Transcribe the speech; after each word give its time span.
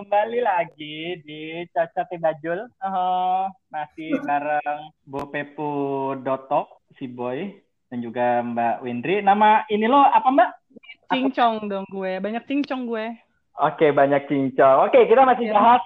kembali 0.00 0.40
lagi 0.40 1.20
di 1.28 1.60
Caca 1.76 2.08
Tibajul. 2.08 2.72
Oh, 2.80 3.52
masih 3.68 4.16
bareng 4.24 4.88
Bu 5.04 5.28
Pepu 5.28 5.68
Dotok, 6.24 6.88
si 6.96 7.04
Boy, 7.04 7.52
dan 7.92 8.00
juga 8.00 8.40
Mbak 8.40 8.80
Windri. 8.80 9.20
Nama 9.20 9.68
ini 9.68 9.84
lo 9.84 10.00
apa 10.00 10.24
Mbak? 10.32 10.50
Cincong 11.12 11.68
dong 11.68 11.84
gue, 11.92 12.16
banyak 12.16 12.48
cincong 12.48 12.88
gue. 12.88 13.12
Oke, 13.60 13.92
banyak 13.92 14.24
cincong. 14.24 14.88
Oke, 14.88 15.04
kita 15.04 15.20
masih 15.20 15.52
Ya. 15.52 15.60
bahas 15.60 15.84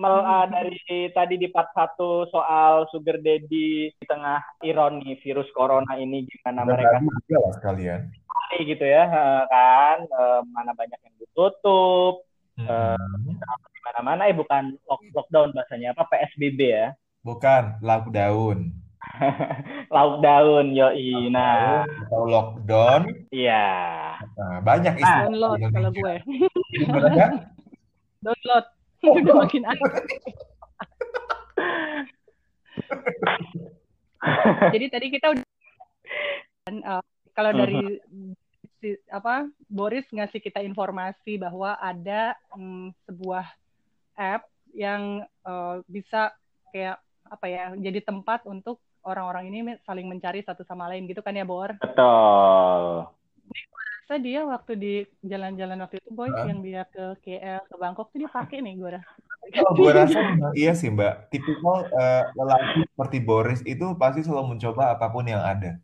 mel- 0.00 0.24
ah, 0.24 0.48
dari 0.48 0.80
tadi 1.12 1.36
di 1.36 1.52
part 1.52 1.68
1 1.76 2.32
soal 2.32 2.88
sugar 2.88 3.20
daddy 3.20 3.92
di 3.92 4.04
tengah 4.08 4.40
ironi 4.64 5.20
virus 5.20 5.52
corona 5.52 6.00
ini 6.00 6.24
gimana 6.24 6.64
mereka 6.64 6.96
Sugar 6.96 7.12
juga 7.28 7.36
lah 7.44 7.52
sekalian. 7.60 8.00
gitu 8.56 8.82
ya, 8.82 9.04
eh, 9.04 9.42
kan? 9.52 9.98
Eh, 10.08 10.40
mana 10.48 10.72
banyak 10.72 10.96
yang 10.96 11.14
ditutup, 11.20 12.24
Mm-mm. 12.58 12.96
di 13.70 13.80
mana-mana 13.82 14.26
eh 14.26 14.34
bukan 14.34 14.74
lock- 14.84 15.10
lockdown 15.14 15.54
bahasanya 15.54 15.94
apa 15.94 16.08
PSBB 16.08 16.60
ya. 16.60 16.88
Bukan 17.20 17.78
lockdown. 17.80 18.72
Lauk 19.94 20.20
daun, 20.20 20.76
yoi. 20.76 21.28
Nah, 21.32 21.82
Atau 22.06 22.28
lockdown. 22.28 23.08
iya. 23.32 23.68
Nah, 24.36 24.60
banyak 24.60 24.94
istilah 24.96 25.26
Download 25.26 25.56
di 25.56 25.66
kalau 25.72 25.90
gue. 25.90 26.14
Download. 28.24 28.64
Udah 29.00 29.34
makin 29.40 29.62
aneh. 29.64 29.80
Jadi 34.70 34.86
tadi 34.92 35.06
kita 35.08 35.32
udah 35.32 35.44
dan, 36.60 36.76
eh, 36.84 37.02
kalau 37.32 37.50
dari 37.56 37.80
si- 38.80 39.00
apa 39.12 39.46
Boris 39.68 40.08
ngasih 40.10 40.40
kita 40.40 40.64
informasi 40.64 41.36
bahwa 41.36 41.76
ada 41.78 42.34
mm, 42.56 42.96
sebuah 43.06 43.46
app 44.16 44.48
yang 44.74 45.22
eh, 45.24 45.76
bisa 45.86 46.34
kayak 46.72 46.98
apa 47.30 47.46
ya 47.46 47.64
jadi 47.78 48.02
tempat 48.02 48.42
untuk 48.48 48.82
orang-orang 49.06 49.48
ini 49.48 49.58
saling 49.86 50.04
mencari 50.08 50.44
satu 50.44 50.66
sama 50.66 50.90
lain 50.90 51.08
gitu 51.08 51.24
kan 51.24 51.32
ya 51.32 51.46
Bor? 51.46 51.72
Betul. 51.78 53.08
Rasa 54.10 54.14
dia 54.18 54.42
waktu 54.42 54.72
di 54.74 54.94
jalan-jalan 55.22 55.78
waktu 55.86 56.02
itu 56.02 56.10
boy 56.10 56.28
Hah? 56.34 56.44
yang 56.50 56.60
dia 56.66 56.82
ke 56.90 57.14
KL 57.22 57.62
ke 57.64 57.76
Bangkok 57.78 58.10
tuh 58.10 58.18
dia 58.18 58.30
pakai 58.30 58.58
nih 58.58 58.74
gue 58.76 58.90
rasa. 58.98 59.10
Kalau 59.50 59.72
gue 59.72 59.90
rasa 59.94 60.18
iya 60.52 60.72
sih 60.74 60.90
Mbak, 60.90 61.30
tipikal 61.30 61.86
eh, 61.94 62.22
lelaki 62.34 62.80
seperti 62.90 63.18
Boris 63.22 63.60
itu 63.64 63.86
pasti 63.96 64.20
selalu 64.26 64.58
mencoba 64.58 64.98
apa 64.98 65.06
pun 65.08 65.24
yang 65.24 65.40
ada. 65.40 65.78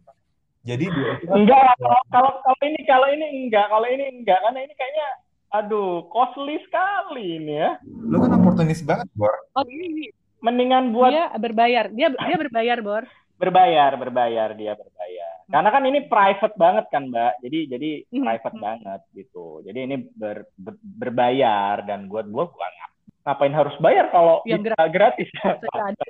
Jadi 0.66 0.84
dia 0.84 1.10
itu 1.14 1.24
kan 1.24 1.34
Enggak, 1.38 1.62
kalau, 1.78 2.00
kalau 2.10 2.32
kalau 2.42 2.62
ini 2.66 2.80
kalau 2.82 3.06
ini 3.08 3.26
enggak, 3.46 3.66
kalau 3.70 3.86
ini 3.86 4.04
enggak 4.12 4.38
karena 4.42 4.60
ini 4.60 4.74
kayaknya 4.74 5.08
aduh, 5.48 6.10
costly 6.10 6.58
sekali 6.66 7.38
ini 7.38 7.54
ya. 7.56 7.78
lu 7.86 8.18
kan 8.18 8.34
oportunis 8.34 8.82
banget, 8.82 9.06
Bor. 9.14 9.30
Oh 9.54 9.62
ini 9.64 10.10
Mendingan 10.36 10.92
buat 10.92 11.10
dia 11.10 11.26
berbayar, 11.32 11.88
dia 11.88 12.12
dia 12.12 12.36
berbayar 12.36 12.78
Bor. 12.80 13.04
berbayar, 13.36 13.90
berbayar 13.94 14.48
dia 14.52 14.72
berbayar. 14.72 15.34
Karena 15.46 15.68
kan 15.70 15.82
ini 15.84 16.00
private 16.04 16.56
banget 16.56 16.84
kan, 16.88 17.06
Mbak. 17.06 17.32
Jadi 17.40 17.58
jadi 17.68 17.90
Hmm. 18.10 18.24
private 18.24 18.58
banget 18.58 19.00
gitu. 19.12 19.46
Jadi 19.62 19.78
ini 19.78 19.96
ber, 20.12 20.50
ber- 20.56 20.82
berbayar 20.82 21.84
dan 21.84 22.10
buat 22.10 22.26
gua 22.26 22.48
gua 22.48 22.66
ngap- 22.66 22.95
ngapain 23.26 23.50
harus 23.50 23.74
bayar 23.82 24.06
kalau 24.14 24.38
Yang 24.46 24.70
bisa 24.70 24.82
gratis 24.94 25.28
ya. 25.42 25.58
Sudah 25.58 25.84
ada. 25.90 26.06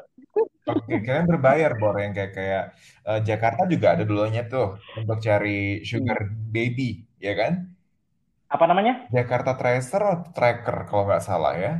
Oke, 0.67 1.01
kalian 1.01 1.31
berbayar, 1.31 1.73
Bor, 1.81 1.97
yang 1.97 2.13
kayak 2.13 2.33
kayak 2.37 2.65
eh, 3.09 3.21
Jakarta 3.25 3.65
juga 3.65 3.97
ada 3.97 4.05
dulunya 4.05 4.45
tuh 4.45 4.77
untuk 4.99 5.23
cari 5.23 5.81
sugar 5.81 6.29
baby, 6.29 7.07
ya 7.17 7.33
kan? 7.33 7.73
Apa 8.53 8.69
namanya? 8.69 9.09
Jakarta 9.09 9.57
Tracer 9.57 10.03
atau 10.03 10.31
Tracker 10.35 10.91
kalau 10.91 11.09
nggak 11.09 11.25
salah 11.25 11.55
ya. 11.57 11.73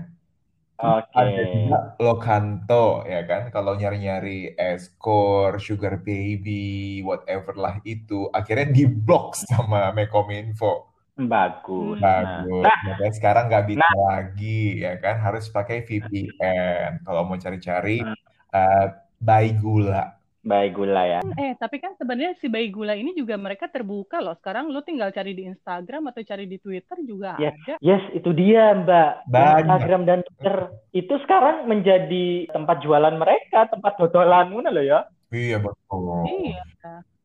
Oke. 0.77 1.09
Ada 1.13 1.43
juga 1.51 1.79
Lokanto, 2.01 3.03
ya 3.09 3.25
kan? 3.25 3.49
Kalau 3.49 3.75
nyari-nyari 3.77 4.55
Escort, 4.61 5.61
Sugar 5.61 6.01
Baby, 6.05 7.01
whatever 7.01 7.57
lah 7.57 7.81
itu, 7.83 8.29
akhirnya 8.29 8.71
diblok 8.73 9.35
sama 9.37 9.91
Mekominfo. 9.97 10.96
Bagus. 11.19 11.97
Hmm. 11.97 12.05
Nah, 12.05 12.21
Bagus. 12.45 12.63
nah, 12.63 12.79
Makanya 12.87 13.15
sekarang 13.15 13.45
nggak 13.49 13.67
bisa 13.67 13.89
lagi, 13.99 14.61
ya 14.79 14.93
kan? 14.97 15.17
Harus 15.19 15.49
pakai 15.49 15.81
VPN 15.83 17.01
kalau 17.03 17.25
mau 17.25 17.37
cari-cari 17.37 18.01
Hmm. 18.01 18.17
eh, 18.49 18.87
bayi 19.19 19.53
gula. 19.55 20.13
baik 20.43 20.79
gula 20.79 21.03
ya. 21.03 21.21
Eh 21.35 21.59
tapi 21.59 21.83
kan 21.83 21.99
sebenarnya 21.99 22.39
si 22.39 22.47
bayi 22.47 22.71
gula 22.71 22.95
ini 22.95 23.11
juga 23.13 23.35
mereka 23.35 23.67
terbuka 23.67 24.23
loh. 24.23 24.39
Sekarang 24.39 24.71
lu 24.71 24.79
tinggal 24.79 25.11
cari 25.11 25.35
di 25.35 25.43
Instagram 25.43 26.07
atau 26.07 26.23
cari 26.23 26.47
di 26.47 26.55
Twitter 26.57 26.95
juga 27.03 27.35
Ya. 27.37 27.51
ada. 27.51 27.75
Yes, 27.83 27.99
itu 28.15 28.31
dia 28.31 28.71
Mbak. 28.79 29.27
Banyak. 29.27 29.67
Instagram 29.67 30.03
dan 30.07 30.19
Twitter 30.23 30.57
itu 30.95 31.15
sekarang 31.27 31.67
menjadi 31.67 32.47
tempat 32.49 32.79
jualan 32.79 33.19
mereka, 33.19 33.67
tempat 33.67 33.99
dodolan 33.99 34.55
mana 34.55 34.71
loh 34.71 34.87
ya. 34.87 35.01
Iya, 35.35 35.59
betul. 35.59 36.23
Iya. 36.31 36.63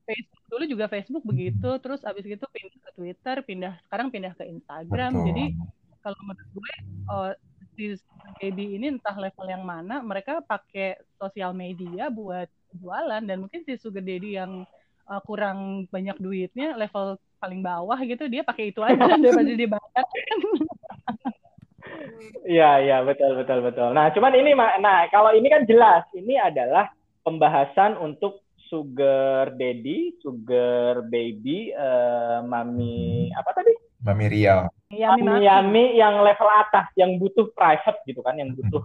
Facebook 0.01 0.40
dulu 0.51 0.63
juga 0.67 0.91
Facebook 0.91 1.23
begitu, 1.23 1.69
terus 1.79 2.03
abis 2.03 2.27
itu 2.27 2.43
pindah 2.43 2.79
ke 2.83 2.91
Twitter, 2.99 3.35
pindah 3.39 3.73
sekarang 3.87 4.11
pindah 4.11 4.35
ke 4.35 4.43
Instagram. 4.43 5.15
Betul. 5.15 5.25
Jadi 5.31 5.45
kalau 6.03 6.19
menurut 6.27 6.49
gue 6.51 6.73
eh, 7.07 7.33
si 7.79 7.85
baby 8.43 8.75
ini 8.75 8.99
entah 8.99 9.15
level 9.15 9.47
yang 9.47 9.63
mana, 9.63 10.03
mereka 10.03 10.43
pakai 10.43 10.99
sosial 11.15 11.55
media 11.55 12.11
buat 12.11 12.51
jualan 12.75 13.23
dan 13.23 13.37
mungkin 13.39 13.63
si 13.63 13.79
sugar 13.79 14.03
daddy 14.03 14.35
yang 14.35 14.67
eh, 15.07 15.21
kurang 15.23 15.87
banyak 15.87 16.19
duitnya, 16.19 16.75
level 16.75 17.15
paling 17.39 17.63
bawah 17.63 17.97
gitu, 18.03 18.27
dia 18.27 18.43
pakai 18.43 18.75
itu 18.75 18.83
aja 18.83 18.99
daripada 19.23 19.51
dia 19.55 19.69
bayar. 19.71 20.05
Iya, 22.41 22.71
iya, 22.83 22.97
betul, 23.07 23.39
betul, 23.39 23.59
betul. 23.63 23.89
Nah, 23.95 24.11
cuman 24.13 24.33
ini, 24.35 24.51
nah, 24.57 25.07
kalau 25.09 25.31
ini 25.33 25.47
kan 25.49 25.63
jelas, 25.65 26.05
ini 26.13 26.37
adalah 26.37 26.89
pembahasan 27.21 27.97
untuk 27.97 28.41
sugar 28.71 29.51
daddy, 29.59 30.15
sugar 30.23 31.03
baby, 31.11 31.75
eh, 31.75 32.39
mami, 32.47 33.27
apa 33.35 33.51
tadi? 33.51 33.75
Mami 33.99 34.25
Rial. 34.31 34.71
Yami 34.87 35.21
Mami 35.27 35.43
yami 35.43 35.83
yang 35.99 36.23
level 36.23 36.47
atas, 36.47 36.87
yang 36.95 37.19
butuh 37.19 37.51
private 37.51 37.99
gitu 38.07 38.23
kan, 38.23 38.39
yang 38.39 38.55
butuh 38.55 38.81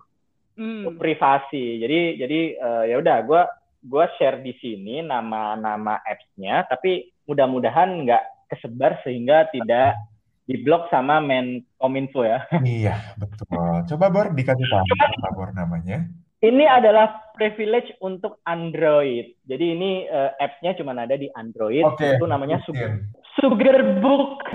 Hmm. 0.57 0.97
privasi. 0.97 1.85
Jadi, 1.85 2.17
jadi 2.17 2.41
eh, 2.57 2.85
ya 2.91 2.97
udah, 2.97 3.17
gue 3.29 3.43
gua 3.87 4.09
share 4.17 4.41
di 4.41 4.57
sini 4.57 5.05
nama-nama 5.05 6.01
apps-nya, 6.01 6.65
tapi 6.65 7.13
mudah-mudahan 7.29 8.03
nggak 8.03 8.25
kesebar 8.49 8.99
sehingga 9.05 9.53
tidak 9.53 10.01
diblok 10.49 10.89
sama 10.89 11.21
Menkominfo 11.21 12.25
ya. 12.25 12.47
Iya, 12.65 13.15
betul. 13.21 13.85
Coba 13.85 14.07
Bor 14.09 14.33
dikasih 14.33 14.65
tahu 14.65 14.85
apa 15.21 15.29
Bor 15.35 15.51
namanya? 15.53 16.09
Ini 16.47 16.63
adalah 16.71 17.35
privilege 17.35 17.91
untuk 17.99 18.39
Android. 18.47 19.35
Jadi 19.43 19.65
ini 19.75 20.07
eh, 20.07 20.31
apps-nya 20.39 20.79
cuma 20.79 20.95
ada 20.95 21.19
di 21.19 21.27
Android. 21.35 21.83
Oke. 21.83 22.15
Itu 22.15 22.31
namanya 22.31 22.63
Sugar, 22.63 22.95
Mungkin. 22.95 23.11
Sugarbook. 23.43 24.47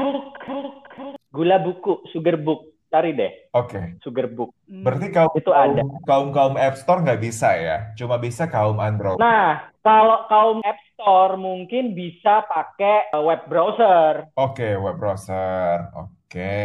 Gula 1.35 1.59
buku, 1.59 1.99
Sugarbook. 2.15 2.71
Cari 2.91 3.15
deh, 3.15 3.31
Oke. 3.55 3.95
Sugarbook. 4.03 4.51
Hmm. 4.67 4.83
Berarti 4.83 5.15
kaum 5.15 5.31
Itu 5.31 5.55
ada. 5.55 5.79
kaum 6.03 6.35
kaum 6.35 6.59
App 6.59 6.75
Store 6.75 6.99
nggak 6.99 7.23
bisa 7.23 7.55
ya? 7.55 7.77
Cuma 7.95 8.19
bisa 8.19 8.51
kaum 8.51 8.83
Android. 8.83 9.15
Nah, 9.15 9.71
kalau 9.79 10.27
kaum 10.27 10.59
App 10.59 10.75
Store 10.95 11.39
mungkin 11.39 11.95
bisa 11.95 12.43
pakai 12.51 13.11
eh, 13.15 13.23
web 13.23 13.47
browser. 13.47 14.27
Oke, 14.35 14.75
web 14.75 14.99
browser. 14.99 15.87
Oke. 15.95 16.55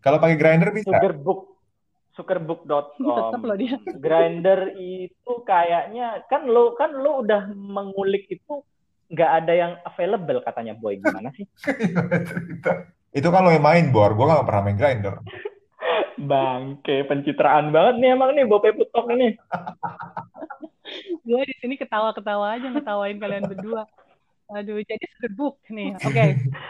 Kalau 0.00 0.16
pakai 0.20 0.36
Grindr 0.40 0.72
bisa? 0.72 0.88
Tetap 2.12 3.40
loh 3.40 3.56
dia. 3.56 3.76
Grinder 3.96 4.76
itu 4.76 5.32
kayaknya 5.48 6.20
kan 6.28 6.44
lo 6.44 6.76
kan 6.76 6.92
lo 6.92 7.24
udah 7.24 7.52
mengulik 7.56 8.28
itu 8.28 8.60
nggak 9.12 9.30
ada 9.44 9.52
yang 9.52 9.72
available 9.84 10.40
katanya 10.44 10.72
boy 10.76 10.96
gimana 10.96 11.28
sih? 11.36 11.44
Itu 13.12 13.28
kan 13.28 13.44
lo 13.44 13.52
yang 13.52 13.60
main, 13.64 13.92
Bor. 13.92 14.16
Gue 14.16 14.24
nggak 14.24 14.48
pernah 14.48 14.62
main 14.64 14.78
Grindr. 14.80 15.16
Bangke 16.16 17.04
pencitraan 17.04 17.68
banget 17.68 18.00
nih 18.00 18.10
emang 18.16 18.32
nih 18.32 18.48
Bope 18.48 18.72
Putok 18.72 19.12
ini. 19.12 19.36
gue 21.28 21.42
di 21.44 21.54
sini 21.60 21.74
ketawa-ketawa 21.76 22.56
aja 22.56 22.68
ngetawain 22.72 23.20
kalian 23.20 23.44
berdua. 23.52 23.84
Aduh, 24.52 24.80
jadi 24.80 25.04
serbuk 25.20 25.60
nih. 25.68 25.92
Oke. 26.00 26.24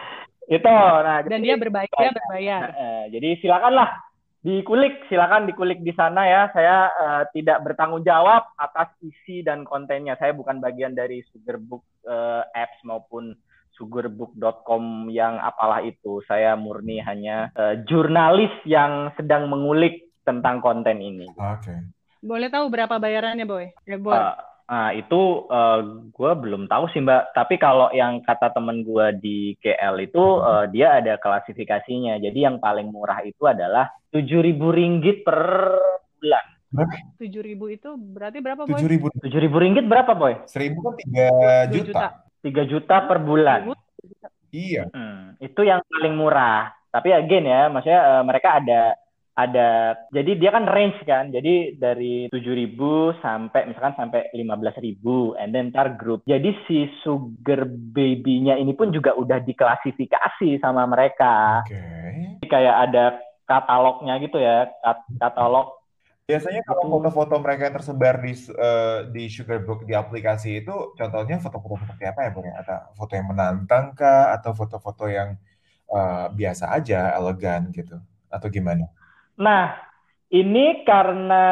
Itu 0.51 0.67
nah 0.67 1.23
Dan 1.23 1.39
jadi, 1.39 1.55
dia 1.55 1.57
berbayar, 1.57 1.95
dia 1.95 2.11
berbayar. 2.11 2.63
eh, 2.75 3.05
jadi 3.15 3.29
silakanlah 3.39 3.89
dikulik, 4.43 5.07
silakan 5.07 5.47
dikulik 5.47 5.81
di 5.81 5.95
sana 5.95 6.27
ya. 6.27 6.43
Saya 6.51 6.91
eh, 6.91 7.23
tidak 7.33 7.63
bertanggung 7.63 8.03
jawab 8.03 8.51
atas 8.59 8.91
isi 9.01 9.47
dan 9.47 9.63
kontennya. 9.63 10.19
Saya 10.19 10.35
bukan 10.35 10.59
bagian 10.59 10.93
dari 10.93 11.23
Sugarbook 11.31 11.87
eh, 12.05 12.43
apps 12.53 12.83
maupun 12.83 13.33
sugarbook.com 13.79 15.09
yang 15.09 15.39
apalah 15.39 15.81
itu. 15.81 16.21
Saya 16.27 16.59
murni 16.59 16.99
hanya 17.01 17.55
eh, 17.55 17.81
jurnalis 17.87 18.53
yang 18.67 19.15
sedang 19.15 19.47
mengulik 19.47 20.11
tentang 20.27 20.59
konten 20.59 20.99
ini. 20.99 21.31
Oke. 21.39 21.75
Boleh 22.23 22.47
tahu 22.51 22.71
berapa 22.71 23.03
bayarannya, 23.03 23.47
Boy? 23.47 23.75
Ya, 23.87 23.99
Boy. 23.99 24.15
Eh, 24.15 24.37
Nah, 24.73 24.89
itu 24.97 25.45
uh, 25.53 26.09
gue 26.09 26.33
belum 26.33 26.65
tahu 26.65 26.89
sih 26.97 27.05
Mbak. 27.05 27.37
Tapi 27.37 27.61
kalau 27.61 27.93
yang 27.93 28.25
kata 28.25 28.57
temen 28.57 28.81
gue 28.81 29.07
di 29.21 29.53
KL 29.61 30.01
itu 30.01 30.41
uh, 30.41 30.65
dia 30.65 30.97
ada 30.97 31.21
klasifikasinya. 31.21 32.17
Jadi 32.17 32.41
yang 32.41 32.57
paling 32.57 32.89
murah 32.89 33.21
itu 33.21 33.45
adalah 33.45 33.93
tujuh 34.13 34.41
ribu 34.45 34.69
ringgit 34.71 35.25
per 35.25 35.41
bulan. 36.21 36.45
Tujuh 37.21 37.43
ribu 37.45 37.69
itu 37.69 37.97
berarti 37.97 38.39
berapa 38.41 38.65
boy? 38.65 38.77
Tujuh 38.77 38.89
ribu. 38.89 39.07
Tujuh 39.13 39.41
ribu 39.41 39.57
ringgit 39.61 39.85
berapa 39.89 40.13
boy? 40.13 40.45
Seribu 40.49 40.79
kan 40.85 40.95
tiga 41.01 41.29
juta. 41.69 42.07
Tiga 42.43 42.63
juta 42.69 42.97
per 43.09 43.19
bulan. 43.25 43.73
Iya. 44.53 44.85
Hmm, 44.93 45.41
itu 45.41 45.61
yang 45.65 45.81
paling 45.89 46.15
murah. 46.17 46.69
Tapi 46.93 47.09
again 47.09 47.49
ya, 47.49 47.73
maksudnya 47.73 48.01
uh, 48.05 48.23
mereka 48.25 48.61
ada 48.61 49.01
ada 49.33 49.97
jadi 50.13 50.37
dia 50.37 50.51
kan 50.53 50.69
range 50.69 51.01
kan 51.09 51.33
jadi 51.33 51.73
dari 51.81 52.29
7000 52.29 53.25
sampai 53.25 53.65
misalkan 53.65 53.97
sampai 53.97 54.29
15000 54.37 55.41
and 55.41 55.57
then 55.57 55.73
ntar 55.73 55.97
grup 55.97 56.21
jadi 56.29 56.53
si 56.69 56.85
sugar 57.01 57.65
baby-nya 57.65 58.61
ini 58.61 58.77
pun 58.77 58.93
juga 58.93 59.17
udah 59.17 59.41
diklasifikasi 59.41 60.61
sama 60.61 60.85
mereka 60.85 61.65
okay. 61.65 62.37
kayak 62.45 62.77
ada 62.93 63.05
katalognya 63.45 64.19
gitu 64.23 64.39
ya 64.39 64.71
katalog 65.19 65.83
biasanya 66.23 66.63
kalau 66.65 66.87
foto-foto 66.87 67.35
mereka 67.43 67.69
yang 67.69 67.77
tersebar 67.77 68.15
di 68.23 68.33
uh, 68.55 69.05
di 69.11 69.27
Sugarbook 69.27 69.85
di 69.85 69.93
aplikasi 69.93 70.63
itu 70.63 70.95
contohnya 70.95 71.37
foto-foto 71.43 71.83
seperti 71.83 72.05
apa 72.09 72.21
ya 72.25 72.31
Bu? 72.31 72.41
Ada 72.47 72.77
foto 72.95 73.13
yang 73.13 73.29
menantang 73.29 73.93
kah 73.93 74.33
atau 74.33 74.55
foto-foto 74.55 75.11
yang 75.11 75.35
uh, 75.91 76.31
biasa 76.33 76.73
aja 76.73 77.13
elegan 77.19 77.69
gitu 77.75 77.99
atau 78.33 78.49
gimana? 78.49 78.89
Nah, 79.37 79.77
ini 80.33 80.87
karena 80.89 81.45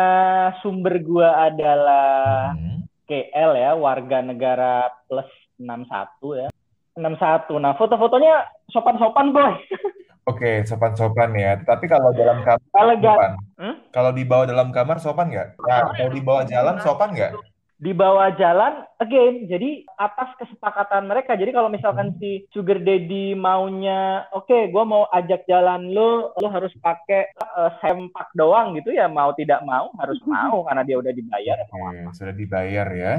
sumber 0.64 1.02
gua 1.04 1.50
adalah 1.50 2.54
hmm. 2.56 2.86
KL 3.04 3.50
ya, 3.58 3.70
warga 3.74 4.22
negara 4.22 4.88
plus 5.10 5.28
61 5.58 6.46
ya. 6.46 6.48
61. 6.96 7.58
Nah, 7.58 7.74
foto-fotonya 7.76 8.48
sopan-sopan, 8.70 9.34
Boy. 9.34 9.52
Oke, 10.30 10.62
sopan-sopan 10.64 11.30
ya. 11.34 11.58
Tapi 11.60 11.84
kalau 11.90 12.14
dalam 12.14 12.40
kamar 12.46 12.96
sopan. 13.02 13.32
Hmm? 13.58 13.74
Kalau 13.90 14.10
dibawa 14.14 14.44
dalam 14.46 14.68
kamar 14.70 14.96
sopan 15.02 15.26
nggak? 15.34 15.48
Nah, 15.66 15.90
kalau 15.94 16.12
dibawa 16.14 16.40
jalan 16.46 16.76
sopan 16.78 17.10
nggak? 17.12 17.32
di 17.80 17.96
bawah 17.96 18.28
jalan 18.36 18.84
again 19.00 19.48
jadi 19.48 19.84
atas 19.96 20.36
kesepakatan 20.38 21.08
mereka 21.08 21.34
jadi 21.34 21.50
kalau 21.50 21.72
misalkan 21.72 22.14
si 22.20 22.44
sugar 22.52 22.78
daddy 22.84 23.32
maunya 23.34 24.28
oke 24.36 24.46
okay, 24.46 24.68
gue 24.68 24.84
mau 24.84 25.08
ajak 25.10 25.48
jalan 25.48 25.90
lo 25.90 26.36
lo 26.36 26.48
harus 26.52 26.70
pakai 26.84 27.32
uh, 27.40 27.72
sempak 27.80 28.28
doang 28.36 28.76
gitu 28.76 28.92
ya 28.92 29.08
mau 29.08 29.32
tidak 29.34 29.64
mau 29.64 29.90
harus 29.96 30.20
mau 30.30 30.62
karena 30.66 30.82
dia 30.84 30.96
udah 31.00 31.12
dibayar. 31.14 31.56
Okay, 31.66 32.04
sudah 32.16 32.34
dibayar 32.34 32.88
ya. 32.92 33.14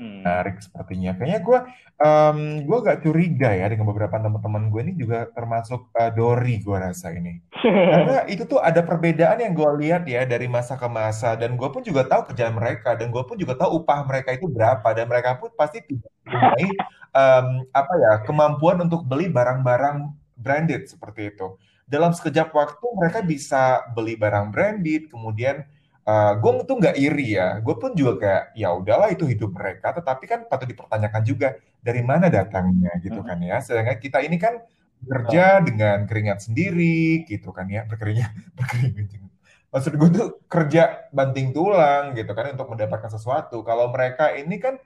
Hmm. 0.00 0.24
menarik 0.24 0.56
sepertinya. 0.64 1.12
Kayaknya 1.16 1.40
gue 1.44 1.58
um, 2.00 2.38
gue 2.64 2.78
gak 2.80 3.00
curiga 3.04 3.50
ya 3.52 3.66
dengan 3.68 3.86
beberapa 3.88 4.16
teman-teman 4.16 4.72
gue 4.72 4.80
ini 4.88 4.94
juga 4.96 5.28
termasuk 5.32 5.92
uh, 5.92 6.10
Dori 6.12 6.56
gue 6.60 6.76
rasa 6.76 7.12
ini. 7.12 7.44
Karena 7.60 8.24
itu 8.32 8.48
tuh 8.48 8.60
ada 8.60 8.80
perbedaan 8.80 9.44
yang 9.44 9.52
gue 9.52 9.70
lihat 9.84 10.08
ya 10.08 10.24
dari 10.24 10.48
masa 10.48 10.80
ke 10.80 10.88
masa 10.88 11.36
dan 11.36 11.54
gue 11.60 11.68
pun 11.68 11.84
juga 11.84 12.08
tahu 12.08 12.32
kerjaan 12.32 12.56
mereka 12.56 12.96
dan 12.96 13.12
gue 13.12 13.22
pun 13.24 13.36
juga 13.36 13.56
tahu 13.60 13.84
upah 13.84 14.08
mereka 14.08 14.32
itu 14.32 14.48
berapa 14.48 14.88
dan 14.96 15.06
mereka 15.10 15.34
pun 15.42 15.50
pasti 15.58 15.82
tidak 15.82 16.06
mempunyai 16.22 16.70
um, 17.10 17.46
apa 17.74 17.92
ya 17.98 18.12
kemampuan 18.22 18.78
untuk 18.86 19.02
beli 19.02 19.26
barang-barang 19.26 20.14
branded 20.38 20.86
seperti 20.86 21.34
itu. 21.34 21.58
Dalam 21.90 22.14
sekejap 22.14 22.54
waktu 22.54 22.86
mereka 22.94 23.18
bisa 23.26 23.82
beli 23.90 24.14
barang 24.14 24.54
branded, 24.54 25.10
kemudian 25.10 25.66
uh, 26.06 26.38
gue 26.38 26.50
tuh 26.62 26.78
nggak 26.78 26.96
iri 27.02 27.34
ya, 27.34 27.58
gue 27.58 27.74
pun 27.74 27.98
juga 27.98 28.12
kayak 28.22 28.44
ya 28.54 28.70
udahlah 28.70 29.10
itu 29.10 29.26
hidup 29.26 29.50
mereka, 29.58 29.90
tetapi 29.98 30.24
kan 30.30 30.40
patut 30.46 30.70
dipertanyakan 30.70 31.22
juga 31.26 31.58
dari 31.82 32.06
mana 32.06 32.30
datangnya 32.30 32.94
gitu 33.02 33.26
kan 33.26 33.42
ya. 33.42 33.58
Sedangkan 33.58 33.98
kita 33.98 34.22
ini 34.22 34.38
kan 34.38 34.62
bekerja 35.02 35.64
dengan 35.66 36.06
keringat 36.06 36.46
sendiri 36.46 37.26
gitu 37.26 37.50
kan 37.50 37.66
ya, 37.66 37.82
berkeringat, 37.90 38.30
berkeringat 38.56 39.30
maksud 39.70 39.94
gue 39.94 40.08
tuh 40.10 40.28
kerja 40.50 41.06
banting 41.14 41.54
tulang 41.54 42.12
gitu 42.18 42.30
kan 42.34 42.54
untuk 42.54 42.68
mendapatkan 42.74 43.10
sesuatu. 43.10 43.62
Kalau 43.62 43.90
mereka 43.94 44.34
ini 44.34 44.58
kan, 44.58 44.82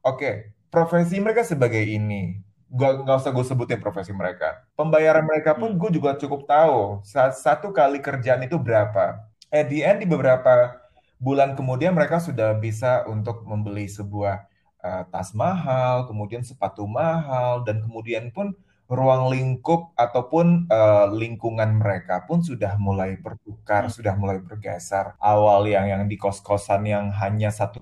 oke, 0.00 0.16
okay, 0.18 0.34
profesi 0.72 1.18
mereka 1.18 1.44
sebagai 1.44 1.82
ini, 1.82 2.40
gak, 2.70 3.04
nggak 3.04 3.16
usah 3.20 3.32
gue 3.34 3.44
sebutin 3.44 3.80
profesi 3.82 4.14
mereka. 4.14 4.62
Pembayaran 4.78 5.26
mereka 5.26 5.58
pun 5.58 5.74
gue 5.74 5.90
juga 5.90 6.14
cukup 6.16 6.46
tahu 6.46 7.02
satu 7.34 7.74
kali 7.74 7.98
kerjaan 7.98 8.46
itu 8.46 8.56
berapa. 8.56 9.20
At 9.50 9.66
the 9.66 9.82
end 9.82 10.02
di 10.02 10.06
beberapa 10.06 10.78
bulan 11.20 11.58
kemudian 11.58 11.92
mereka 11.92 12.22
sudah 12.22 12.56
bisa 12.56 13.04
untuk 13.10 13.44
membeli 13.44 13.90
sebuah 13.90 14.46
uh, 14.80 15.04
tas 15.12 15.34
mahal, 15.36 16.08
kemudian 16.08 16.40
sepatu 16.40 16.88
mahal, 16.88 17.66
dan 17.66 17.84
kemudian 17.84 18.32
pun 18.32 18.56
ruang 18.90 19.30
lingkup 19.30 19.94
ataupun 19.94 20.66
uh, 20.66 21.06
lingkungan 21.14 21.78
mereka 21.78 22.26
pun 22.26 22.42
sudah 22.42 22.74
mulai 22.74 23.14
bertukar, 23.22 23.86
hmm. 23.86 23.94
sudah 23.94 24.18
mulai 24.18 24.42
bergeser. 24.42 25.14
Awal 25.22 25.70
yang 25.70 25.86
yang 25.86 26.02
di 26.10 26.18
kos-kosan 26.18 26.82
yang 26.90 27.14
hanya 27.14 27.54
1,5 27.54 27.78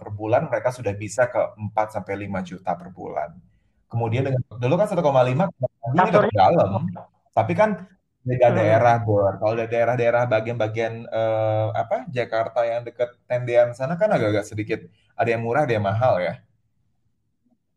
per 0.00 0.08
bulan, 0.08 0.48
mereka 0.48 0.72
sudah 0.72 0.96
bisa 0.96 1.28
ke 1.28 1.52
4 1.52 2.00
sampai 2.00 2.24
5 2.24 2.48
juta 2.48 2.72
per 2.80 2.88
bulan. 2.88 3.36
Kemudian 3.92 4.24
dengan 4.24 4.40
dulu 4.48 4.74
kan 4.80 4.88
1,5 4.88 5.04
ini 5.36 6.00
udah 6.00 6.32
dalam. 6.32 6.80
Tapi 7.36 7.52
kan 7.52 7.84
beda 8.24 8.48
hmm. 8.48 8.56
daerah, 8.56 8.96
Bor. 9.04 9.36
Kalau 9.36 9.52
ada 9.52 9.68
daerah-daerah 9.68 10.24
bagian-bagian 10.32 11.12
uh, 11.12 11.76
apa 11.76 12.08
Jakarta 12.08 12.64
yang 12.64 12.88
dekat 12.88 13.20
tendean 13.28 13.76
sana 13.76 14.00
kan 14.00 14.08
agak-agak 14.08 14.48
sedikit 14.48 14.80
ada 15.12 15.28
yang 15.28 15.44
murah, 15.44 15.68
ada 15.68 15.76
yang 15.76 15.84
mahal 15.84 16.24
ya. 16.24 16.40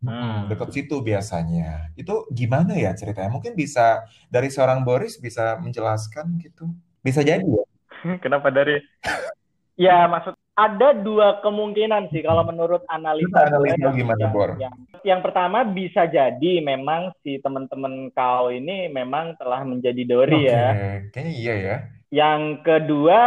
Hmm. 0.02 0.50
Dekat 0.50 0.74
situ 0.74 0.98
biasanya. 1.00 1.94
Itu 1.94 2.26
gimana 2.34 2.74
ya 2.74 2.92
ceritanya? 2.98 3.30
Mungkin 3.30 3.54
bisa 3.54 4.02
dari 4.34 4.50
seorang 4.50 4.82
Boris 4.82 5.22
bisa 5.22 5.62
menjelaskan 5.62 6.42
gitu. 6.42 6.74
Bisa 7.06 7.22
jadi 7.22 7.46
ya. 7.46 7.66
Kenapa 8.24 8.50
dari? 8.50 8.82
ya 9.86 10.10
maksud 10.10 10.34
ada 10.58 10.94
dua 10.94 11.40
kemungkinan 11.42 12.12
sih 12.12 12.22
kalau 12.22 12.44
menurut 12.46 12.84
analisa. 12.92 13.50
analisa 13.50 13.78
yang, 13.78 13.96
gimana, 13.96 14.22
yang, 14.26 14.34
Bor? 14.34 14.50
Yang, 14.58 14.76
yang 15.02 15.22
pertama 15.24 15.64
bisa 15.66 16.06
jadi 16.10 16.62
memang 16.62 17.14
si 17.22 17.40
teman-teman 17.40 18.10
kau 18.12 18.52
ini 18.52 18.92
memang 18.92 19.38
telah 19.38 19.64
menjadi 19.64 20.02
Dori 20.06 20.46
okay. 20.46 20.54
ya. 20.54 20.68
Kayaknya 21.14 21.34
iya 21.34 21.56
ya. 21.56 21.76
Yang 22.12 22.42
kedua 22.68 23.20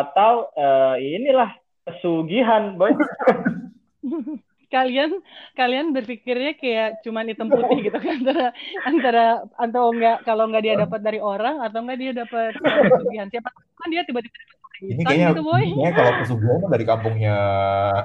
atau 0.00 0.48
uh, 0.56 0.96
inilah 0.96 1.52
pesugihan, 1.84 2.78
boy. 2.78 2.94
kalian 4.72 5.20
kalian 5.52 5.92
berpikirnya 5.92 6.56
kayak 6.56 7.04
cuman 7.04 7.28
hitam 7.28 7.52
putih 7.52 7.92
gitu 7.92 7.98
kan 8.00 8.16
antara 8.24 8.46
antara 8.88 9.26
atau 9.60 9.92
enggak 9.92 10.16
kalau 10.24 10.48
enggak 10.48 10.64
dia 10.64 10.74
dapat 10.80 11.00
dari 11.04 11.20
orang 11.20 11.60
atau 11.60 11.84
enggak 11.84 11.98
dia 12.00 12.12
dapat 12.16 12.56
pesugihan 12.88 13.28
siapa 13.28 13.52
kan 13.52 13.88
dia 13.92 14.02
tiba-tiba 14.08 14.36
ini 14.82 15.02
kayaknya, 15.06 15.30
gitu, 15.30 15.44
boy. 15.46 15.62
kayaknya 15.62 15.92
kalau 15.94 16.12
pesugihan 16.24 16.60
dari 16.72 16.84
kampungnya 16.88 17.36